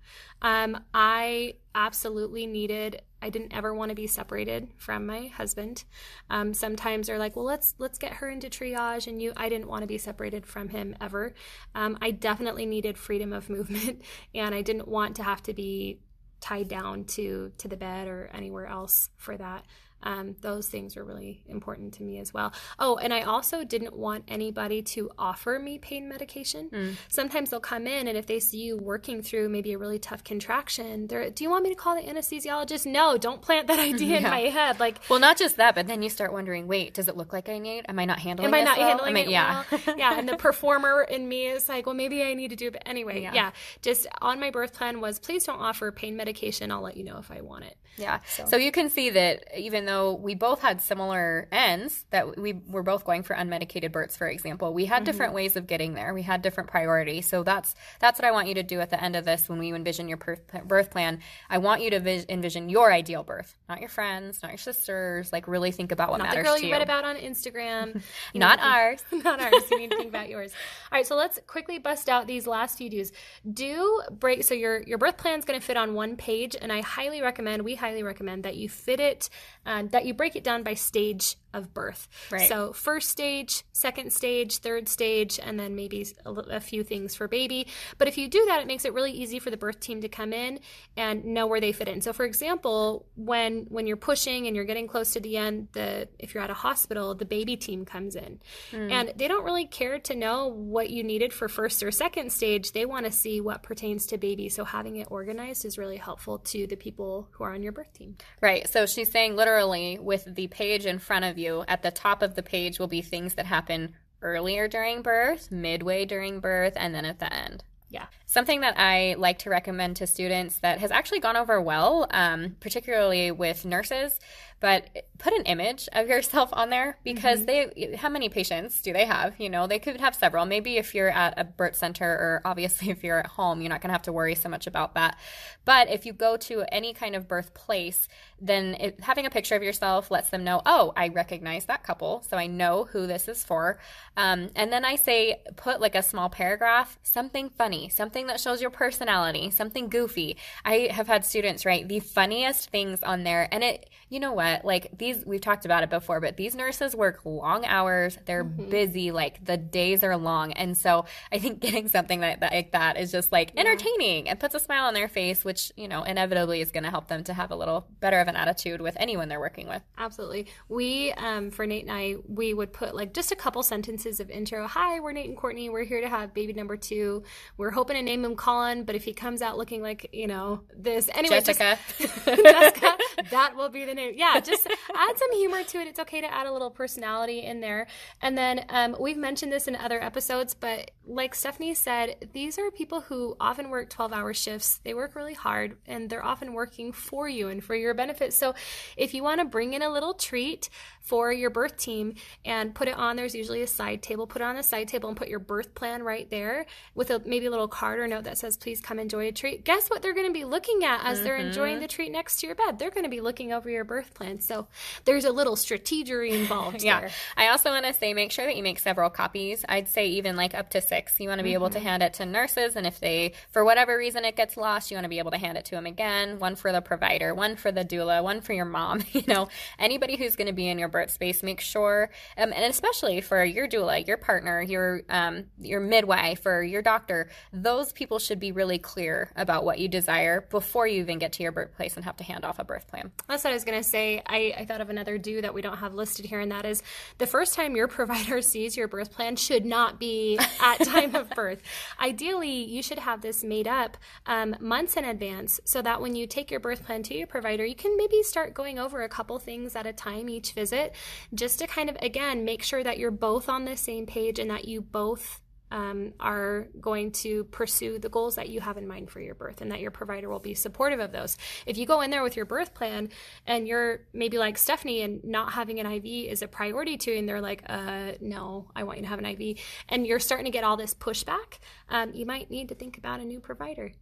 Um, 0.42 0.78
I 0.92 1.54
absolutely 1.74 2.46
needed 2.46 3.02
I 3.22 3.30
didn't 3.30 3.54
ever 3.54 3.72
want 3.72 3.90
to 3.90 3.94
be 3.94 4.08
separated 4.08 4.68
from 4.76 5.06
my 5.06 5.28
husband. 5.28 5.84
Um, 6.28 6.52
sometimes 6.52 7.06
they're 7.06 7.20
like, 7.20 7.36
well, 7.36 7.44
let's 7.44 7.74
let's 7.78 7.96
get 7.96 8.14
her 8.14 8.28
into 8.28 8.48
triage, 8.48 9.06
and 9.06 9.22
you. 9.22 9.32
I 9.36 9.48
didn't 9.48 9.68
want 9.68 9.82
to 9.82 9.86
be 9.86 9.96
separated 9.96 10.44
from 10.44 10.68
him 10.68 10.96
ever. 11.00 11.32
Um, 11.74 11.96
I 12.02 12.10
definitely 12.10 12.66
needed 12.66 12.98
freedom 12.98 13.32
of 13.32 13.48
movement, 13.56 14.02
and 14.34 14.54
I 14.54 14.62
didn't 14.62 14.88
want 14.88 15.16
to 15.16 15.22
have 15.22 15.42
to 15.44 15.54
be 15.54 16.00
tied 16.40 16.66
down 16.66 17.04
to 17.04 17.52
to 17.58 17.68
the 17.68 17.76
bed 17.76 18.08
or 18.08 18.28
anywhere 18.34 18.66
else 18.66 19.08
for 19.16 19.36
that. 19.36 19.64
Um, 20.02 20.36
those 20.40 20.68
things 20.68 20.96
were 20.96 21.04
really 21.04 21.42
important 21.48 21.94
to 21.94 22.02
me 22.02 22.18
as 22.18 22.34
well. 22.34 22.52
Oh, 22.78 22.96
and 22.96 23.14
I 23.14 23.22
also 23.22 23.64
didn't 23.64 23.96
want 23.96 24.24
anybody 24.28 24.82
to 24.82 25.10
offer 25.18 25.58
me 25.58 25.78
pain 25.78 26.08
medication. 26.08 26.70
Mm. 26.70 26.96
Sometimes 27.08 27.50
they'll 27.50 27.60
come 27.60 27.86
in, 27.86 28.08
and 28.08 28.18
if 28.18 28.26
they 28.26 28.40
see 28.40 28.58
you 28.58 28.76
working 28.76 29.22
through 29.22 29.48
maybe 29.48 29.72
a 29.72 29.78
really 29.78 29.98
tough 29.98 30.24
contraction, 30.24 31.06
they're, 31.06 31.30
do 31.30 31.44
you 31.44 31.50
want 31.50 31.64
me 31.64 31.70
to 31.70 31.76
call 31.76 31.94
the 31.94 32.02
anesthesiologist? 32.02 32.86
No, 32.86 33.16
don't 33.16 33.40
plant 33.40 33.68
that 33.68 33.78
idea 33.92 34.08
yeah. 34.08 34.16
in 34.18 34.22
my 34.24 34.40
head. 34.40 34.80
Like, 34.80 34.98
well, 35.08 35.20
not 35.20 35.38
just 35.38 35.56
that, 35.56 35.74
but 35.74 35.86
then 35.86 36.02
you 36.02 36.10
start 36.10 36.32
wondering, 36.32 36.66
wait, 36.66 36.94
does 36.94 37.08
it 37.08 37.16
look 37.16 37.32
like 37.32 37.48
I 37.48 37.58
need? 37.58 37.84
Am 37.88 37.98
I 37.98 38.04
not 38.04 38.18
handling? 38.18 38.48
Am 38.48 38.54
I 38.54 38.62
not 38.62 38.78
well? 38.78 38.88
handling 38.88 39.10
I 39.10 39.12
mean, 39.12 39.28
it 39.28 39.30
yeah. 39.30 39.64
well? 39.70 39.80
yeah, 39.96 40.18
and 40.18 40.28
the 40.28 40.36
performer 40.36 41.02
in 41.02 41.28
me 41.28 41.46
is 41.46 41.68
like, 41.68 41.86
well, 41.86 41.94
maybe 41.94 42.22
I 42.22 42.34
need 42.34 42.48
to 42.48 42.56
do. 42.56 42.66
It 42.68 42.72
but 42.72 42.82
anyway, 42.86 43.22
yeah. 43.22 43.34
yeah, 43.34 43.50
just 43.82 44.06
on 44.20 44.40
my 44.40 44.50
birth 44.50 44.72
plan 44.74 45.00
was 45.00 45.18
please 45.18 45.44
don't 45.44 45.60
offer 45.60 45.92
pain 45.92 46.16
medication. 46.16 46.70
I'll 46.70 46.82
let 46.82 46.96
you 46.96 47.04
know 47.04 47.18
if 47.18 47.30
I 47.30 47.40
want 47.40 47.64
it. 47.64 47.76
Yeah. 47.96 48.20
So, 48.26 48.46
so 48.46 48.56
you 48.56 48.72
can 48.72 48.88
see 48.88 49.10
that 49.10 49.44
even 49.56 49.84
though 49.84 49.91
though 49.92 50.14
we 50.14 50.34
both 50.34 50.60
had 50.60 50.80
similar 50.80 51.48
ends, 51.52 52.06
that 52.10 52.38
we 52.38 52.54
were 52.66 52.82
both 52.82 53.04
going 53.04 53.22
for 53.22 53.34
unmedicated 53.34 53.92
births, 53.92 54.16
for 54.16 54.26
example, 54.26 54.72
we 54.72 54.86
had 54.86 54.96
mm-hmm. 54.96 55.04
different 55.04 55.34
ways 55.34 55.56
of 55.56 55.66
getting 55.66 55.94
there. 55.94 56.14
We 56.14 56.22
had 56.22 56.40
different 56.40 56.70
priorities. 56.70 57.26
So 57.26 57.42
that's 57.42 57.74
that's 58.00 58.18
what 58.18 58.26
I 58.26 58.32
want 58.32 58.48
you 58.48 58.54
to 58.54 58.62
do 58.62 58.80
at 58.80 58.90
the 58.90 59.02
end 59.02 59.16
of 59.16 59.24
this 59.24 59.48
when 59.48 59.58
we 59.58 59.72
envision 59.72 60.08
your 60.08 60.16
birth 60.16 60.90
plan. 60.90 61.20
I 61.50 61.58
want 61.58 61.82
you 61.82 61.90
to 61.90 62.32
envision 62.32 62.68
your 62.68 62.92
ideal 62.92 63.22
birth, 63.22 63.54
not 63.68 63.80
your 63.80 63.88
friends, 63.88 64.42
not 64.42 64.50
your 64.50 64.58
sisters. 64.58 65.32
Like 65.32 65.46
really 65.46 65.72
think 65.72 65.92
about 65.92 66.10
what 66.10 66.18
not 66.18 66.28
matters 66.28 66.44
the 66.44 66.48
girl 66.48 66.58
you. 66.58 66.66
you 66.68 66.72
read 66.72 66.82
about 66.82 67.04
on 67.04 67.16
Instagram. 67.16 68.02
not 68.34 68.58
ours. 68.60 69.04
not 69.12 69.40
ours. 69.40 69.62
You 69.70 69.78
need 69.78 69.90
to 69.90 69.96
think 69.96 70.08
about 70.08 70.28
yours. 70.28 70.52
All 70.90 70.98
right, 70.98 71.06
so 71.06 71.16
let's 71.16 71.38
quickly 71.46 71.78
bust 71.78 72.08
out 72.08 72.26
these 72.26 72.46
last 72.46 72.78
few 72.78 72.88
do's. 72.88 73.12
Do 73.50 74.02
break. 74.10 74.44
So 74.44 74.54
your 74.54 74.82
your 74.82 74.98
birth 74.98 75.18
plan 75.18 75.38
is 75.38 75.44
going 75.44 75.60
to 75.60 75.64
fit 75.64 75.76
on 75.76 75.94
one 75.94 76.16
page, 76.16 76.56
and 76.60 76.72
I 76.72 76.80
highly 76.80 77.20
recommend. 77.20 77.62
We 77.62 77.74
highly 77.74 78.02
recommend 78.02 78.44
that 78.44 78.56
you 78.56 78.68
fit 78.68 79.00
it, 79.00 79.28
uh, 79.66 79.81
that 79.90 80.04
you 80.06 80.14
break 80.14 80.36
it 80.36 80.44
down 80.44 80.62
by 80.62 80.74
stage 80.74 81.36
of 81.52 81.74
birth. 81.74 82.08
Right. 82.30 82.48
So 82.48 82.72
first 82.72 83.10
stage, 83.10 83.62
second 83.72 84.12
stage, 84.12 84.58
third 84.58 84.88
stage, 84.88 85.38
and 85.42 85.58
then 85.58 85.74
maybe 85.74 86.06
a, 86.24 86.32
a, 86.32 86.60
few 86.60 86.84
things 86.84 87.14
for 87.14 87.28
baby. 87.28 87.66
But 87.98 88.08
if 88.08 88.16
you 88.16 88.28
do 88.28 88.44
that, 88.46 88.60
it 88.60 88.66
makes 88.66 88.84
it 88.84 88.92
really 88.92 89.12
easy 89.12 89.38
for 89.38 89.50
the 89.50 89.56
birth 89.56 89.80
team 89.80 90.00
to 90.02 90.08
come 90.08 90.32
in 90.32 90.60
and 90.96 91.24
know 91.24 91.46
where 91.46 91.60
they 91.60 91.72
fit 91.72 91.88
in. 91.88 92.00
So 92.00 92.12
for 92.12 92.24
example, 92.24 93.06
when 93.16 93.66
when 93.68 93.86
you're 93.86 93.96
pushing 93.96 94.46
and 94.46 94.56
you're 94.56 94.64
getting 94.64 94.86
close 94.86 95.12
to 95.12 95.20
the 95.20 95.36
end, 95.36 95.68
the 95.72 96.08
if 96.18 96.34
you're 96.34 96.42
at 96.42 96.50
a 96.50 96.54
hospital, 96.54 97.14
the 97.14 97.24
baby 97.24 97.56
team 97.56 97.84
comes 97.84 98.16
in, 98.16 98.40
mm. 98.70 98.90
and 98.90 99.12
they 99.16 99.28
don't 99.28 99.44
really 99.44 99.66
care 99.66 99.98
to 99.98 100.14
know 100.14 100.48
what 100.48 100.90
you 100.90 101.02
needed 101.02 101.32
for 101.32 101.48
first 101.48 101.82
or 101.82 101.90
second 101.90 102.32
stage. 102.32 102.72
They 102.72 102.86
want 102.86 103.06
to 103.06 103.12
see 103.12 103.40
what 103.40 103.62
pertains 103.62 104.06
to 104.06 104.18
baby. 104.18 104.48
So 104.48 104.64
having 104.64 104.96
it 104.96 105.08
organized 105.10 105.64
is 105.64 105.78
really 105.78 105.96
helpful 105.96 106.38
to 106.38 106.66
the 106.66 106.76
people 106.76 107.28
who 107.32 107.44
are 107.44 107.52
on 107.52 107.62
your 107.62 107.72
birth 107.72 107.92
team. 107.92 108.16
Right. 108.40 108.68
So 108.68 108.86
she's 108.86 109.10
saying 109.10 109.36
literally 109.36 109.98
with 110.00 110.26
the 110.26 110.46
page 110.46 110.86
in 110.86 110.98
front 110.98 111.24
of 111.24 111.38
you, 111.38 111.41
at 111.68 111.82
the 111.82 111.90
top 111.90 112.22
of 112.22 112.34
the 112.34 112.42
page 112.42 112.78
will 112.78 112.88
be 112.88 113.02
things 113.02 113.34
that 113.34 113.46
happen 113.46 113.94
earlier 114.22 114.68
during 114.68 115.02
birth, 115.02 115.50
midway 115.50 116.04
during 116.04 116.40
birth, 116.40 116.74
and 116.76 116.94
then 116.94 117.04
at 117.04 117.18
the 117.18 117.32
end. 117.32 117.64
Yeah. 117.90 118.06
Something 118.32 118.62
that 118.62 118.78
I 118.78 119.14
like 119.18 119.40
to 119.40 119.50
recommend 119.50 119.96
to 119.96 120.06
students 120.06 120.56
that 120.60 120.78
has 120.78 120.90
actually 120.90 121.20
gone 121.20 121.36
over 121.36 121.60
well, 121.60 122.06
um, 122.12 122.56
particularly 122.60 123.30
with 123.30 123.66
nurses, 123.66 124.18
but 124.62 125.06
put 125.18 125.32
an 125.32 125.42
image 125.42 125.88
of 125.92 126.06
yourself 126.08 126.48
on 126.52 126.70
there 126.70 126.96
because 127.02 127.40
mm-hmm. 127.40 127.80
they 127.80 127.96
how 127.96 128.08
many 128.08 128.28
patients 128.28 128.80
do 128.80 128.92
they 128.92 129.04
have? 129.04 129.38
You 129.40 129.50
know 129.50 129.66
they 129.66 129.80
could 129.80 130.00
have 130.00 130.14
several. 130.14 130.46
Maybe 130.46 130.76
if 130.76 130.94
you're 130.94 131.10
at 131.10 131.34
a 131.36 131.42
birth 131.42 131.74
center 131.74 132.08
or 132.08 132.42
obviously 132.44 132.88
if 132.94 133.02
you're 133.02 133.18
at 133.18 133.26
home 133.26 133.60
you're 133.60 133.68
not 133.68 133.80
going 133.80 133.88
to 133.88 133.94
have 133.94 134.02
to 134.02 134.12
worry 134.12 134.36
so 134.36 134.48
much 134.48 134.68
about 134.68 134.94
that. 134.94 135.18
But 135.64 135.90
if 135.90 136.06
you 136.06 136.12
go 136.12 136.36
to 136.36 136.64
any 136.72 136.94
kind 136.94 137.16
of 137.16 137.26
birth 137.26 137.54
place 137.54 138.06
then 138.40 138.76
it, 138.78 139.00
having 139.00 139.26
a 139.26 139.30
picture 139.30 139.56
of 139.56 139.64
yourself 139.64 140.10
lets 140.10 140.30
them 140.30 140.44
know 140.44 140.62
oh 140.64 140.92
i 140.96 141.08
recognize 141.08 141.64
that 141.66 141.82
couple 141.82 142.24
so 142.28 142.36
i 142.36 142.46
know 142.46 142.84
who 142.92 143.06
this 143.08 143.28
is 143.28 143.42
for. 143.42 143.80
Um, 144.16 144.50
and 144.54 144.72
then 144.72 144.84
i 144.84 144.94
say 144.94 145.42
put 145.56 145.80
like 145.80 145.96
a 145.96 146.02
small 146.02 146.28
paragraph 146.28 147.00
something 147.02 147.50
funny 147.50 147.88
something 147.88 148.21
that 148.26 148.40
shows 148.40 148.60
your 148.60 148.70
personality 148.70 149.50
something 149.50 149.88
goofy 149.88 150.36
i 150.64 150.88
have 150.90 151.06
had 151.06 151.24
students 151.24 151.64
write 151.64 151.88
the 151.88 152.00
funniest 152.00 152.70
things 152.70 153.02
on 153.02 153.24
there 153.24 153.48
and 153.52 153.62
it 153.62 153.88
you 154.12 154.20
know 154.20 154.34
what? 154.34 154.62
Like 154.62 154.98
these, 154.98 155.24
we've 155.24 155.40
talked 155.40 155.64
about 155.64 155.82
it 155.84 155.88
before, 155.88 156.20
but 156.20 156.36
these 156.36 156.54
nurses 156.54 156.94
work 156.94 157.24
long 157.24 157.64
hours. 157.64 158.18
They're 158.26 158.44
mm-hmm. 158.44 158.68
busy. 158.68 159.10
Like 159.10 159.42
the 159.42 159.56
days 159.56 160.04
are 160.04 160.18
long. 160.18 160.52
And 160.52 160.76
so 160.76 161.06
I 161.32 161.38
think 161.38 161.60
getting 161.60 161.88
something 161.88 162.20
like 162.20 162.40
that, 162.40 162.52
like 162.52 162.72
that 162.72 162.98
is 162.98 163.10
just 163.10 163.32
like 163.32 163.52
entertaining 163.56 164.28
and 164.28 164.38
puts 164.38 164.54
a 164.54 164.60
smile 164.60 164.84
on 164.84 164.92
their 164.92 165.08
face, 165.08 165.46
which, 165.46 165.72
you 165.78 165.88
know, 165.88 166.02
inevitably 166.02 166.60
is 166.60 166.70
going 166.70 166.84
to 166.84 166.90
help 166.90 167.08
them 167.08 167.24
to 167.24 167.32
have 167.32 167.50
a 167.50 167.56
little 167.56 167.86
better 168.00 168.20
of 168.20 168.28
an 168.28 168.36
attitude 168.36 168.82
with 168.82 168.98
anyone 169.00 169.30
they're 169.30 169.40
working 169.40 169.66
with. 169.66 169.80
Absolutely. 169.96 170.46
We, 170.68 171.12
um, 171.12 171.50
for 171.50 171.66
Nate 171.66 171.84
and 171.84 171.92
I, 171.92 172.16
we 172.28 172.52
would 172.52 172.74
put 172.74 172.94
like 172.94 173.14
just 173.14 173.32
a 173.32 173.36
couple 173.36 173.62
sentences 173.62 174.20
of 174.20 174.28
intro. 174.28 174.66
Hi, 174.66 175.00
we're 175.00 175.12
Nate 175.12 175.30
and 175.30 175.38
Courtney. 175.38 175.70
We're 175.70 175.84
here 175.84 176.02
to 176.02 176.08
have 176.10 176.34
baby 176.34 176.52
number 176.52 176.76
two. 176.76 177.22
We're 177.56 177.70
hoping 177.70 177.96
to 177.96 178.02
name 178.12 178.24
him 178.24 178.36
Colin, 178.36 178.84
but 178.84 178.94
if 178.94 179.04
he 179.04 179.12
comes 179.12 179.42
out 179.42 179.56
looking 179.56 179.82
like, 179.82 180.10
you 180.12 180.26
know, 180.26 180.60
this, 180.76 181.08
anyway, 181.14 181.40
Jessica. 181.40 181.78
Just, 181.98 182.24
Jessica, 182.24 182.96
that 183.30 183.56
will 183.56 183.68
be 183.68 183.84
the 183.84 183.94
name 183.94 184.14
yeah, 184.16 184.38
just 184.40 184.66
add 184.66 185.18
some 185.18 185.32
humor 185.32 185.62
to 185.62 185.78
it. 185.78 185.86
It's 185.86 185.98
okay 186.00 186.20
to 186.20 186.32
add 186.32 186.46
a 186.46 186.52
little 186.52 186.70
personality 186.70 187.40
in 187.42 187.60
there. 187.60 187.86
And 188.20 188.36
then 188.36 188.64
um, 188.68 188.96
we've 189.00 189.16
mentioned 189.16 189.52
this 189.52 189.68
in 189.68 189.76
other 189.76 190.02
episodes, 190.02 190.54
but 190.54 190.90
like 191.06 191.34
Stephanie 191.34 191.74
said, 191.74 192.28
these 192.32 192.58
are 192.58 192.70
people 192.70 193.00
who 193.02 193.36
often 193.40 193.70
work 193.70 193.90
12 193.90 194.12
hour 194.12 194.34
shifts. 194.34 194.80
They 194.84 194.94
work 194.94 195.14
really 195.14 195.34
hard 195.34 195.76
and 195.86 196.08
they're 196.08 196.24
often 196.24 196.52
working 196.52 196.92
for 196.92 197.28
you 197.28 197.48
and 197.48 197.62
for 197.62 197.74
your 197.74 197.94
benefit. 197.94 198.32
So 198.32 198.54
if 198.96 199.14
you 199.14 199.22
want 199.22 199.40
to 199.40 199.44
bring 199.44 199.72
in 199.72 199.82
a 199.82 199.90
little 199.90 200.14
treat 200.14 200.68
for 201.00 201.32
your 201.32 201.50
birth 201.50 201.76
team 201.76 202.14
and 202.44 202.74
put 202.74 202.88
it 202.88 202.96
on, 202.96 203.16
there's 203.16 203.34
usually 203.34 203.62
a 203.62 203.66
side 203.66 204.02
table. 204.02 204.26
Put 204.26 204.42
it 204.42 204.44
on 204.44 204.56
the 204.56 204.62
side 204.62 204.88
table 204.88 205.08
and 205.08 205.16
put 205.16 205.28
your 205.28 205.38
birth 205.38 205.74
plan 205.74 206.02
right 206.02 206.28
there 206.30 206.66
with 206.94 207.10
a, 207.10 207.20
maybe 207.24 207.46
a 207.46 207.50
little 207.50 207.68
card 207.68 207.98
or 208.02 208.08
note 208.08 208.24
that 208.24 208.38
says, 208.38 208.56
please 208.56 208.80
come 208.80 208.98
enjoy 208.98 209.28
a 209.28 209.32
treat. 209.32 209.64
Guess 209.64 209.88
what 209.88 210.02
they're 210.02 210.14
going 210.14 210.26
to 210.26 210.32
be 210.32 210.44
looking 210.44 210.84
at 210.84 211.04
as 211.04 211.18
mm-hmm. 211.18 211.24
they're 211.24 211.36
enjoying 211.36 211.80
the 211.80 211.88
treat 211.88 212.10
next 212.10 212.40
to 212.40 212.46
your 212.46 212.56
bed? 212.56 212.78
They're 212.78 212.90
going 212.90 213.04
to 213.04 213.10
be 213.10 213.20
looking 213.20 213.52
over 213.52 213.70
your 213.70 213.84
birth 213.84 214.14
plan. 214.14 214.40
So 214.40 214.66
there's 215.04 215.24
a 215.24 215.30
little 215.30 215.56
strategery 215.56 216.32
involved 216.32 216.82
yeah. 216.82 217.00
There. 217.00 217.10
I 217.36 217.48
also 217.48 217.70
want 217.70 217.86
to 217.86 217.94
say 217.94 218.14
make 218.14 218.32
sure 218.32 218.44
that 218.44 218.56
you 218.56 218.62
make 218.62 218.78
several 218.78 219.10
copies. 219.10 219.64
I'd 219.68 219.88
say 219.88 220.08
even 220.08 220.36
like 220.36 220.54
up 220.54 220.70
to 220.70 220.80
six. 220.80 221.18
You 221.20 221.28
want 221.28 221.38
to 221.38 221.44
be 221.44 221.50
mm-hmm. 221.50 221.54
able 221.54 221.70
to 221.70 221.78
mm-hmm. 221.78 221.86
hand 221.86 222.02
it 222.02 222.14
to 222.14 222.26
nurses, 222.26 222.76
and 222.76 222.86
if 222.86 223.00
they, 223.00 223.34
for 223.50 223.64
whatever 223.64 223.96
reason, 223.96 224.24
it 224.24 224.36
gets 224.36 224.56
lost, 224.56 224.90
you 224.90 224.96
want 224.96 225.04
to 225.04 225.08
be 225.08 225.18
able 225.18 225.30
to 225.30 225.38
hand 225.38 225.56
it 225.58 225.64
to 225.66 225.72
them 225.72 225.86
again. 225.86 226.38
One 226.38 226.56
for 226.56 226.72
the 226.72 226.80
provider, 226.80 227.34
one 227.34 227.56
for 227.56 227.70
the 227.70 227.84
doula, 227.84 228.22
one 228.22 228.40
for 228.40 228.52
your 228.52 228.64
mom. 228.64 229.02
You 229.12 229.24
know, 229.26 229.48
anybody 229.78 230.16
who's 230.16 230.36
going 230.36 230.46
to 230.46 230.54
be 230.54 230.68
in 230.68 230.78
your 230.78 230.88
birth 230.88 231.10
space, 231.10 231.42
make 231.42 231.60
sure, 231.60 232.10
um, 232.38 232.52
and 232.52 232.64
especially 232.64 233.20
for 233.20 233.44
your 233.44 233.68
doula, 233.68 234.04
your 234.06 234.16
partner, 234.16 234.62
your 234.62 235.02
um, 235.10 235.44
your 235.60 235.80
midwife, 235.80 236.46
or 236.46 236.62
your 236.62 236.82
doctor, 236.82 237.28
those 237.52 237.91
people 237.94 238.18
should 238.18 238.40
be 238.40 238.52
really 238.52 238.78
clear 238.78 239.30
about 239.36 239.64
what 239.64 239.78
you 239.78 239.88
desire 239.88 240.46
before 240.50 240.86
you 240.86 241.00
even 241.00 241.18
get 241.18 241.32
to 241.34 241.42
your 241.42 241.52
birthplace 241.52 241.96
and 241.96 242.04
have 242.04 242.16
to 242.16 242.24
hand 242.24 242.44
off 242.44 242.58
a 242.58 242.64
birth 242.64 242.88
plan. 242.88 243.12
That's 243.28 243.44
what 243.44 243.50
I 243.50 243.54
was 243.54 243.64
going 243.64 243.78
to 243.78 243.88
say. 243.88 244.22
I, 244.26 244.54
I 244.58 244.64
thought 244.64 244.80
of 244.80 244.90
another 244.90 245.18
do 245.18 245.40
that 245.42 245.54
we 245.54 245.62
don't 245.62 245.78
have 245.78 245.94
listed 245.94 246.26
here, 246.26 246.40
and 246.40 246.50
that 246.52 246.64
is 246.64 246.82
the 247.18 247.26
first 247.26 247.54
time 247.54 247.76
your 247.76 247.88
provider 248.02 248.42
sees 248.42 248.76
your 248.76 248.88
birth 248.88 249.12
plan 249.12 249.36
should 249.36 249.64
not 249.64 250.00
be 250.00 250.38
at 250.60 250.78
time 250.84 251.14
of 251.14 251.30
birth. 251.30 251.62
Ideally, 252.00 252.64
you 252.64 252.82
should 252.82 252.98
have 252.98 253.20
this 253.20 253.44
made 253.44 253.68
up 253.68 253.96
um, 254.26 254.56
months 254.60 254.96
in 254.96 255.04
advance 255.04 255.60
so 255.64 255.82
that 255.82 256.00
when 256.00 256.16
you 256.16 256.26
take 256.26 256.50
your 256.50 256.60
birth 256.60 256.84
plan 256.84 257.02
to 257.04 257.14
your 257.14 257.26
provider, 257.26 257.64
you 257.64 257.74
can 257.74 257.96
maybe 257.96 258.22
start 258.22 258.54
going 258.54 258.78
over 258.78 259.02
a 259.02 259.08
couple 259.08 259.38
things 259.38 259.76
at 259.76 259.86
a 259.86 259.92
time 259.92 260.28
each 260.28 260.52
visit 260.52 260.94
just 261.34 261.58
to 261.58 261.66
kind 261.66 261.90
of, 261.90 261.96
again, 262.00 262.44
make 262.44 262.62
sure 262.62 262.82
that 262.82 262.98
you're 262.98 263.10
both 263.10 263.48
on 263.48 263.64
the 263.64 263.76
same 263.76 264.06
page 264.06 264.38
and 264.38 264.50
that 264.50 264.66
you 264.66 264.80
both 264.80 265.41
um, 265.72 266.12
are 266.20 266.68
going 266.80 267.10
to 267.10 267.44
pursue 267.44 267.98
the 267.98 268.10
goals 268.10 268.36
that 268.36 268.50
you 268.50 268.60
have 268.60 268.76
in 268.76 268.86
mind 268.86 269.10
for 269.10 269.20
your 269.20 269.34
birth 269.34 269.62
and 269.62 269.72
that 269.72 269.80
your 269.80 269.90
provider 269.90 270.28
will 270.28 270.38
be 270.38 270.54
supportive 270.54 271.00
of 271.00 271.12
those. 271.12 271.38
If 271.66 271.78
you 271.78 271.86
go 271.86 272.02
in 272.02 272.10
there 272.10 272.22
with 272.22 272.36
your 272.36 272.44
birth 272.44 272.74
plan 272.74 273.08
and 273.46 273.66
you're 273.66 274.00
maybe 274.12 274.36
like 274.36 274.58
Stephanie 274.58 275.00
and 275.00 275.24
not 275.24 275.54
having 275.54 275.80
an 275.80 275.86
IV 275.86 276.04
is 276.04 276.42
a 276.42 276.46
priority 276.46 276.98
to 276.98 277.10
you, 277.10 277.18
and 277.18 277.28
they're 277.28 277.40
like, 277.40 277.62
uh, 277.68 278.12
no, 278.20 278.70
I 278.76 278.84
want 278.84 278.98
you 278.98 279.04
to 279.04 279.08
have 279.08 279.18
an 279.18 279.26
IV, 279.26 279.58
and 279.88 280.06
you're 280.06 280.20
starting 280.20 280.44
to 280.44 280.50
get 280.50 280.62
all 280.62 280.76
this 280.76 280.94
pushback, 280.94 281.58
um, 281.88 282.12
you 282.12 282.26
might 282.26 282.50
need 282.50 282.68
to 282.68 282.74
think 282.74 282.98
about 282.98 283.20
a 283.20 283.24
new 283.24 283.40
provider. 283.40 283.92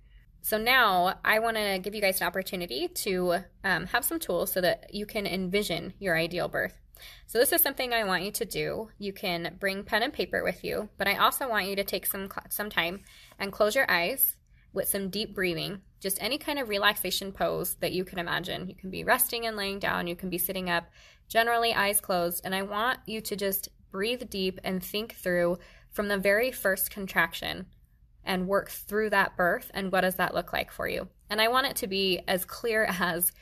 So 0.42 0.58
now 0.58 1.18
I 1.24 1.38
want 1.38 1.56
to 1.56 1.78
give 1.78 1.94
you 1.94 2.00
guys 2.00 2.20
an 2.20 2.26
opportunity 2.26 2.88
to 2.88 3.44
um, 3.62 3.86
have 3.86 4.04
some 4.04 4.18
tools 4.18 4.50
so 4.52 4.60
that 4.60 4.92
you 4.92 5.06
can 5.06 5.26
envision 5.26 5.92
your 5.98 6.16
ideal 6.16 6.48
birth. 6.48 6.80
So 7.26 7.38
this 7.38 7.52
is 7.52 7.62
something 7.62 7.92
I 7.92 8.04
want 8.04 8.24
you 8.24 8.30
to 8.32 8.44
do. 8.44 8.88
You 8.98 9.12
can 9.12 9.56
bring 9.58 9.84
pen 9.84 10.02
and 10.02 10.12
paper 10.12 10.42
with 10.42 10.64
you, 10.64 10.88
but 10.98 11.08
I 11.08 11.16
also 11.16 11.48
want 11.48 11.66
you 11.66 11.76
to 11.76 11.84
take 11.84 12.06
some 12.06 12.28
some 12.48 12.70
time 12.70 13.00
and 13.38 13.52
close 13.52 13.74
your 13.74 13.90
eyes 13.90 14.36
with 14.72 14.88
some 14.88 15.10
deep 15.10 15.34
breathing. 15.34 15.80
Just 16.00 16.22
any 16.22 16.38
kind 16.38 16.58
of 16.58 16.68
relaxation 16.68 17.32
pose 17.32 17.74
that 17.76 17.92
you 17.92 18.04
can 18.04 18.18
imagine. 18.18 18.68
You 18.68 18.74
can 18.74 18.90
be 18.90 19.04
resting 19.04 19.46
and 19.46 19.56
laying 19.56 19.78
down, 19.78 20.06
you 20.06 20.16
can 20.16 20.30
be 20.30 20.38
sitting 20.38 20.70
up, 20.70 20.88
generally 21.28 21.74
eyes 21.74 22.00
closed, 22.00 22.42
and 22.44 22.54
I 22.54 22.62
want 22.62 23.00
you 23.06 23.20
to 23.20 23.36
just 23.36 23.68
breathe 23.90 24.30
deep 24.30 24.60
and 24.64 24.82
think 24.82 25.14
through 25.14 25.58
from 25.90 26.08
the 26.08 26.18
very 26.18 26.52
first 26.52 26.90
contraction 26.90 27.66
and 28.24 28.46
work 28.46 28.70
through 28.70 29.10
that 29.10 29.36
birth 29.36 29.70
and 29.74 29.90
what 29.90 30.02
does 30.02 30.16
that 30.16 30.34
look 30.34 30.52
like 30.52 30.70
for 30.70 30.86
you. 30.86 31.08
And 31.28 31.40
I 31.40 31.48
want 31.48 31.66
it 31.66 31.76
to 31.76 31.86
be 31.86 32.20
as 32.28 32.44
clear 32.44 32.84
as 33.00 33.32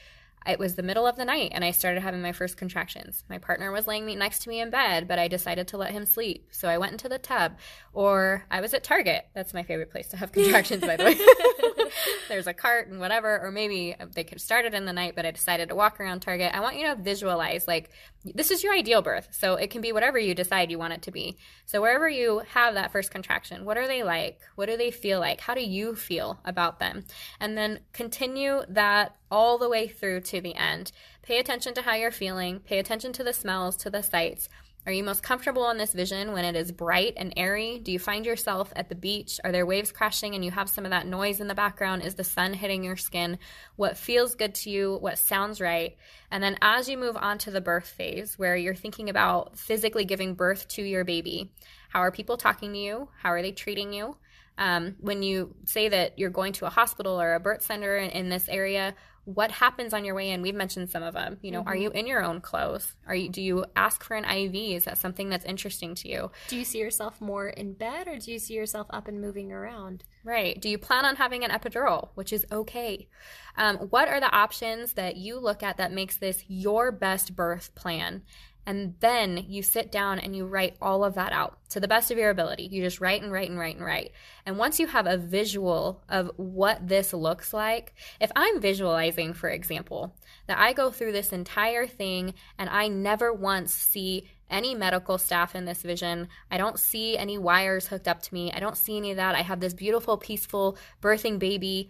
it 0.46 0.58
was 0.58 0.74
the 0.74 0.82
middle 0.82 1.06
of 1.06 1.16
the 1.16 1.24
night 1.24 1.50
and 1.54 1.64
I 1.64 1.70
started 1.70 2.02
having 2.02 2.22
my 2.22 2.32
first 2.32 2.56
contractions. 2.56 3.24
My 3.28 3.38
partner 3.38 3.70
was 3.70 3.86
laying 3.86 4.06
me 4.06 4.14
next 4.14 4.42
to 4.42 4.48
me 4.48 4.60
in 4.60 4.70
bed, 4.70 5.08
but 5.08 5.18
I 5.18 5.28
decided 5.28 5.68
to 5.68 5.76
let 5.76 5.92
him 5.92 6.06
sleep. 6.06 6.48
So 6.50 6.68
I 6.68 6.78
went 6.78 6.92
into 6.92 7.08
the 7.08 7.18
tub. 7.18 7.56
Or 7.92 8.44
I 8.50 8.60
was 8.60 8.74
at 8.74 8.84
Target. 8.84 9.26
That's 9.34 9.52
my 9.52 9.64
favorite 9.64 9.90
place 9.90 10.08
to 10.08 10.16
have 10.16 10.30
contractions, 10.30 10.82
by 10.82 10.96
the 10.96 11.04
way. 11.04 11.18
There's 12.28 12.46
a 12.46 12.54
cart 12.54 12.88
and 12.88 13.00
whatever. 13.00 13.40
Or 13.40 13.50
maybe 13.50 13.96
they 14.14 14.22
could 14.22 14.34
have 14.34 14.42
started 14.42 14.72
in 14.72 14.84
the 14.84 14.92
night, 14.92 15.14
but 15.16 15.26
I 15.26 15.32
decided 15.32 15.70
to 15.70 15.74
walk 15.74 15.98
around 15.98 16.20
Target. 16.20 16.54
I 16.54 16.60
want 16.60 16.76
you 16.76 16.86
to 16.86 16.94
visualize 16.94 17.66
like 17.66 17.90
this 18.24 18.50
is 18.50 18.62
your 18.62 18.74
ideal 18.74 19.02
birth. 19.02 19.28
So 19.32 19.54
it 19.54 19.70
can 19.70 19.80
be 19.80 19.92
whatever 19.92 20.18
you 20.18 20.34
decide 20.34 20.70
you 20.70 20.78
want 20.78 20.92
it 20.92 21.02
to 21.02 21.10
be. 21.10 21.38
So 21.66 21.80
wherever 21.80 22.08
you 22.08 22.42
have 22.52 22.74
that 22.74 22.92
first 22.92 23.10
contraction, 23.10 23.64
what 23.64 23.76
are 23.76 23.88
they 23.88 24.02
like? 24.02 24.38
What 24.54 24.66
do 24.66 24.76
they 24.76 24.90
feel 24.90 25.18
like? 25.18 25.40
How 25.40 25.54
do 25.54 25.62
you 25.62 25.96
feel 25.96 26.38
about 26.44 26.78
them? 26.78 27.04
And 27.40 27.58
then 27.58 27.80
continue 27.92 28.62
that 28.68 29.16
all 29.30 29.58
the 29.58 29.68
way 29.68 29.88
through 29.88 30.20
to 30.20 30.40
the 30.40 30.54
end. 30.54 30.92
Pay 31.22 31.38
attention 31.38 31.74
to 31.74 31.82
how 31.82 31.94
you're 31.94 32.10
feeling, 32.10 32.60
pay 32.60 32.78
attention 32.78 33.12
to 33.14 33.24
the 33.24 33.32
smells, 33.32 33.76
to 33.76 33.90
the 33.90 34.02
sights. 34.02 34.48
Are 34.88 34.92
you 34.92 35.04
most 35.04 35.22
comfortable 35.22 35.68
in 35.68 35.76
this 35.76 35.92
vision 35.92 36.32
when 36.32 36.46
it 36.46 36.56
is 36.56 36.72
bright 36.72 37.12
and 37.18 37.34
airy? 37.36 37.78
Do 37.78 37.92
you 37.92 37.98
find 37.98 38.24
yourself 38.24 38.72
at 38.74 38.88
the 38.88 38.94
beach? 38.94 39.38
Are 39.44 39.52
there 39.52 39.66
waves 39.66 39.92
crashing 39.92 40.34
and 40.34 40.42
you 40.42 40.50
have 40.50 40.70
some 40.70 40.86
of 40.86 40.92
that 40.92 41.06
noise 41.06 41.40
in 41.40 41.46
the 41.46 41.54
background? 41.54 42.04
Is 42.04 42.14
the 42.14 42.24
sun 42.24 42.54
hitting 42.54 42.82
your 42.82 42.96
skin? 42.96 43.38
What 43.76 43.98
feels 43.98 44.34
good 44.34 44.54
to 44.54 44.70
you? 44.70 44.96
What 44.98 45.18
sounds 45.18 45.60
right? 45.60 45.98
And 46.30 46.42
then 46.42 46.56
as 46.62 46.88
you 46.88 46.96
move 46.96 47.18
on 47.18 47.36
to 47.38 47.50
the 47.50 47.60
birth 47.60 47.86
phase, 47.86 48.38
where 48.38 48.56
you're 48.56 48.74
thinking 48.74 49.10
about 49.10 49.58
physically 49.58 50.06
giving 50.06 50.32
birth 50.32 50.66
to 50.68 50.82
your 50.82 51.04
baby, 51.04 51.52
how 51.90 52.00
are 52.00 52.10
people 52.10 52.38
talking 52.38 52.72
to 52.72 52.78
you? 52.78 53.10
How 53.20 53.32
are 53.32 53.42
they 53.42 53.52
treating 53.52 53.92
you? 53.92 54.16
Um, 54.56 54.96
when 55.00 55.22
you 55.22 55.54
say 55.64 55.90
that 55.90 56.18
you're 56.18 56.30
going 56.30 56.54
to 56.54 56.66
a 56.66 56.70
hospital 56.70 57.20
or 57.20 57.34
a 57.34 57.40
birth 57.40 57.62
center 57.62 57.98
in, 57.98 58.10
in 58.10 58.28
this 58.30 58.48
area, 58.48 58.94
what 59.34 59.50
happens 59.50 59.92
on 59.92 60.06
your 60.06 60.14
way 60.14 60.30
in? 60.30 60.40
We've 60.40 60.54
mentioned 60.54 60.88
some 60.88 61.02
of 61.02 61.12
them. 61.12 61.36
You 61.42 61.50
know 61.50 61.60
mm-hmm. 61.60 61.68
are 61.68 61.76
you 61.76 61.90
in 61.90 62.06
your 62.06 62.24
own 62.24 62.40
clothes? 62.40 62.94
Are 63.06 63.14
you 63.14 63.28
do 63.28 63.42
you 63.42 63.66
ask 63.76 64.02
for 64.02 64.14
an 64.14 64.24
iv 64.24 64.54
is 64.54 64.84
that 64.84 64.96
something 64.96 65.28
that's 65.28 65.44
interesting 65.44 65.94
to 65.96 66.08
you? 66.08 66.30
Do 66.48 66.56
you 66.56 66.64
see 66.64 66.78
yourself 66.78 67.20
more 67.20 67.48
in 67.48 67.74
bed 67.74 68.08
or 68.08 68.18
do 68.18 68.32
you 68.32 68.38
see 68.38 68.54
yourself 68.54 68.86
up 68.88 69.06
and 69.06 69.20
moving 69.20 69.52
around? 69.52 70.04
Right. 70.24 70.58
Do 70.58 70.70
you 70.70 70.78
plan 70.78 71.04
on 71.04 71.16
having 71.16 71.44
an 71.44 71.50
epidural 71.50 72.08
which 72.14 72.32
is 72.32 72.46
okay? 72.50 73.08
Um, 73.56 73.76
what 73.76 74.08
are 74.08 74.18
the 74.18 74.34
options 74.34 74.94
that 74.94 75.16
you 75.16 75.38
look 75.38 75.62
at 75.62 75.76
that 75.76 75.92
makes 75.92 76.16
this 76.16 76.44
your 76.48 76.90
best 76.90 77.36
birth 77.36 77.74
plan 77.74 78.22
and 78.68 78.96
then 79.00 79.46
you 79.48 79.62
sit 79.62 79.90
down 79.90 80.18
and 80.18 80.36
you 80.36 80.44
write 80.44 80.76
all 80.82 81.02
of 81.02 81.14
that 81.14 81.32
out 81.32 81.56
to 81.70 81.80
the 81.80 81.88
best 81.88 82.10
of 82.10 82.18
your 82.18 82.28
ability. 82.28 82.64
You 82.64 82.82
just 82.82 83.00
write 83.00 83.22
and 83.22 83.32
write 83.32 83.48
and 83.48 83.58
write 83.58 83.76
and 83.76 83.84
write. 83.84 84.12
And 84.44 84.58
once 84.58 84.78
you 84.78 84.86
have 84.88 85.06
a 85.06 85.16
visual 85.16 86.02
of 86.06 86.30
what 86.36 86.86
this 86.86 87.14
looks 87.14 87.54
like, 87.54 87.94
if 88.20 88.30
I'm 88.36 88.60
visualizing, 88.60 89.32
for 89.32 89.48
example, 89.48 90.14
that 90.48 90.58
I 90.58 90.74
go 90.74 90.90
through 90.90 91.12
this 91.12 91.32
entire 91.32 91.86
thing 91.86 92.34
and 92.58 92.68
I 92.68 92.88
never 92.88 93.32
once 93.32 93.72
see 93.72 94.28
any 94.50 94.74
medical 94.74 95.16
staff 95.16 95.54
in 95.54 95.64
this 95.64 95.80
vision. 95.80 96.28
I 96.50 96.58
don't 96.58 96.78
see 96.78 97.16
any 97.16 97.38
wires 97.38 97.86
hooked 97.86 98.06
up 98.06 98.20
to 98.20 98.34
me. 98.34 98.52
I 98.52 98.60
don't 98.60 98.76
see 98.76 98.98
any 98.98 99.12
of 99.12 99.16
that. 99.16 99.34
I 99.34 99.40
have 99.40 99.60
this 99.60 99.72
beautiful, 99.72 100.18
peaceful 100.18 100.76
birthing 101.00 101.38
baby, 101.38 101.88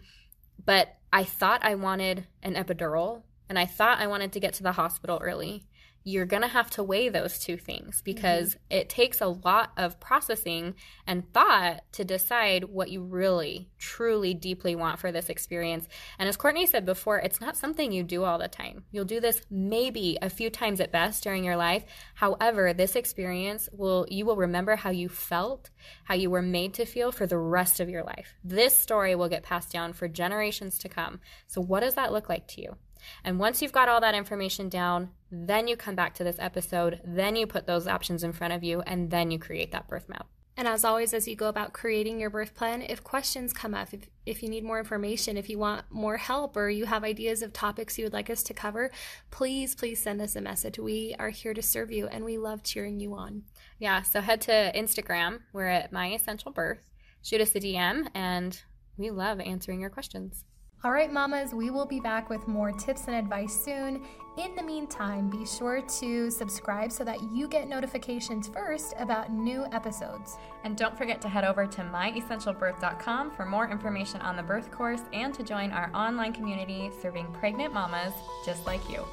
but 0.64 0.94
I 1.12 1.24
thought 1.24 1.64
I 1.64 1.74
wanted 1.74 2.28
an 2.44 2.54
epidural 2.54 3.22
and 3.48 3.58
I 3.58 3.66
thought 3.66 3.98
I 3.98 4.06
wanted 4.06 4.30
to 4.30 4.40
get 4.40 4.54
to 4.54 4.62
the 4.62 4.72
hospital 4.72 5.18
early 5.20 5.64
you're 6.08 6.24
going 6.24 6.42
to 6.42 6.48
have 6.48 6.70
to 6.70 6.82
weigh 6.82 7.10
those 7.10 7.38
two 7.38 7.58
things 7.58 8.00
because 8.00 8.50
mm-hmm. 8.54 8.78
it 8.78 8.88
takes 8.88 9.20
a 9.20 9.26
lot 9.26 9.72
of 9.76 10.00
processing 10.00 10.74
and 11.06 11.30
thought 11.34 11.82
to 11.92 12.02
decide 12.02 12.64
what 12.64 12.90
you 12.90 13.02
really, 13.02 13.68
truly, 13.78 14.32
deeply 14.32 14.74
want 14.74 14.98
for 14.98 15.12
this 15.12 15.28
experience. 15.28 15.86
And 16.18 16.26
as 16.26 16.38
Courtney 16.38 16.64
said 16.64 16.86
before, 16.86 17.18
it's 17.18 17.42
not 17.42 17.58
something 17.58 17.92
you 17.92 18.02
do 18.02 18.24
all 18.24 18.38
the 18.38 18.48
time. 18.48 18.84
You'll 18.90 19.04
do 19.04 19.20
this 19.20 19.42
maybe 19.50 20.16
a 20.22 20.30
few 20.30 20.48
times 20.48 20.80
at 20.80 20.92
best 20.92 21.22
during 21.22 21.44
your 21.44 21.56
life. 21.56 21.84
However, 22.14 22.72
this 22.72 22.96
experience 22.96 23.68
will, 23.70 24.06
you 24.08 24.24
will 24.24 24.36
remember 24.36 24.76
how 24.76 24.90
you 24.90 25.10
felt, 25.10 25.68
how 26.04 26.14
you 26.14 26.30
were 26.30 26.40
made 26.40 26.72
to 26.74 26.86
feel 26.86 27.12
for 27.12 27.26
the 27.26 27.38
rest 27.38 27.80
of 27.80 27.90
your 27.90 28.02
life. 28.02 28.34
This 28.42 28.78
story 28.78 29.14
will 29.14 29.28
get 29.28 29.42
passed 29.42 29.70
down 29.72 29.92
for 29.92 30.08
generations 30.08 30.78
to 30.78 30.88
come. 30.88 31.20
So, 31.46 31.60
what 31.60 31.80
does 31.80 31.94
that 31.94 32.12
look 32.12 32.30
like 32.30 32.46
to 32.48 32.62
you? 32.62 32.76
And 33.24 33.38
once 33.38 33.62
you've 33.62 33.72
got 33.72 33.88
all 33.88 34.00
that 34.00 34.14
information 34.14 34.68
down, 34.68 35.10
then 35.30 35.68
you 35.68 35.76
come 35.76 35.94
back 35.94 36.14
to 36.14 36.24
this 36.24 36.38
episode, 36.38 37.00
then 37.04 37.36
you 37.36 37.46
put 37.46 37.66
those 37.66 37.86
options 37.86 38.24
in 38.24 38.32
front 38.32 38.52
of 38.52 38.64
you, 38.64 38.80
and 38.82 39.10
then 39.10 39.30
you 39.30 39.38
create 39.38 39.72
that 39.72 39.88
birth 39.88 40.08
map. 40.08 40.26
And 40.58 40.66
as 40.66 40.84
always, 40.84 41.14
as 41.14 41.28
you 41.28 41.36
go 41.36 41.46
about 41.46 41.72
creating 41.72 42.18
your 42.18 42.30
birth 42.30 42.52
plan, 42.52 42.82
if 42.82 43.04
questions 43.04 43.52
come 43.52 43.74
up, 43.74 43.94
if, 43.94 44.08
if 44.26 44.42
you 44.42 44.48
need 44.48 44.64
more 44.64 44.80
information, 44.80 45.36
if 45.36 45.48
you 45.48 45.56
want 45.56 45.84
more 45.88 46.16
help, 46.16 46.56
or 46.56 46.68
you 46.68 46.84
have 46.84 47.04
ideas 47.04 47.42
of 47.42 47.52
topics 47.52 47.96
you 47.96 48.04
would 48.04 48.12
like 48.12 48.28
us 48.28 48.42
to 48.42 48.54
cover, 48.54 48.90
please, 49.30 49.76
please 49.76 50.02
send 50.02 50.20
us 50.20 50.34
a 50.34 50.40
message. 50.40 50.76
We 50.76 51.14
are 51.20 51.28
here 51.28 51.54
to 51.54 51.62
serve 51.62 51.92
you 51.92 52.08
and 52.08 52.24
we 52.24 52.38
love 52.38 52.64
cheering 52.64 52.98
you 52.98 53.14
on. 53.14 53.44
Yeah, 53.78 54.02
so 54.02 54.20
head 54.20 54.40
to 54.42 54.72
Instagram. 54.74 55.42
We're 55.52 55.68
at 55.68 55.92
My 55.92 56.12
Essential 56.12 56.50
Birth. 56.50 56.88
Shoot 57.22 57.40
us 57.40 57.54
a 57.54 57.60
DM, 57.60 58.08
and 58.14 58.60
we 58.96 59.10
love 59.10 59.38
answering 59.38 59.80
your 59.80 59.90
questions. 59.90 60.44
All 60.84 60.92
right, 60.92 61.12
mamas, 61.12 61.52
we 61.52 61.70
will 61.70 61.86
be 61.86 61.98
back 61.98 62.30
with 62.30 62.46
more 62.46 62.70
tips 62.70 63.08
and 63.08 63.16
advice 63.16 63.52
soon. 63.52 64.00
In 64.36 64.54
the 64.54 64.62
meantime, 64.62 65.28
be 65.28 65.44
sure 65.44 65.80
to 65.80 66.30
subscribe 66.30 66.92
so 66.92 67.02
that 67.02 67.20
you 67.32 67.48
get 67.48 67.68
notifications 67.68 68.46
first 68.46 68.94
about 68.96 69.32
new 69.32 69.66
episodes. 69.72 70.36
And 70.62 70.76
don't 70.76 70.96
forget 70.96 71.20
to 71.22 71.28
head 71.28 71.42
over 71.42 71.66
to 71.66 71.80
myessentialbirth.com 71.82 73.32
for 73.32 73.44
more 73.44 73.68
information 73.68 74.20
on 74.20 74.36
the 74.36 74.42
birth 74.44 74.70
course 74.70 75.02
and 75.12 75.34
to 75.34 75.42
join 75.42 75.72
our 75.72 75.90
online 75.94 76.32
community 76.32 76.92
serving 77.02 77.26
pregnant 77.32 77.74
mamas 77.74 78.14
just 78.46 78.64
like 78.64 78.88
you. 78.88 79.04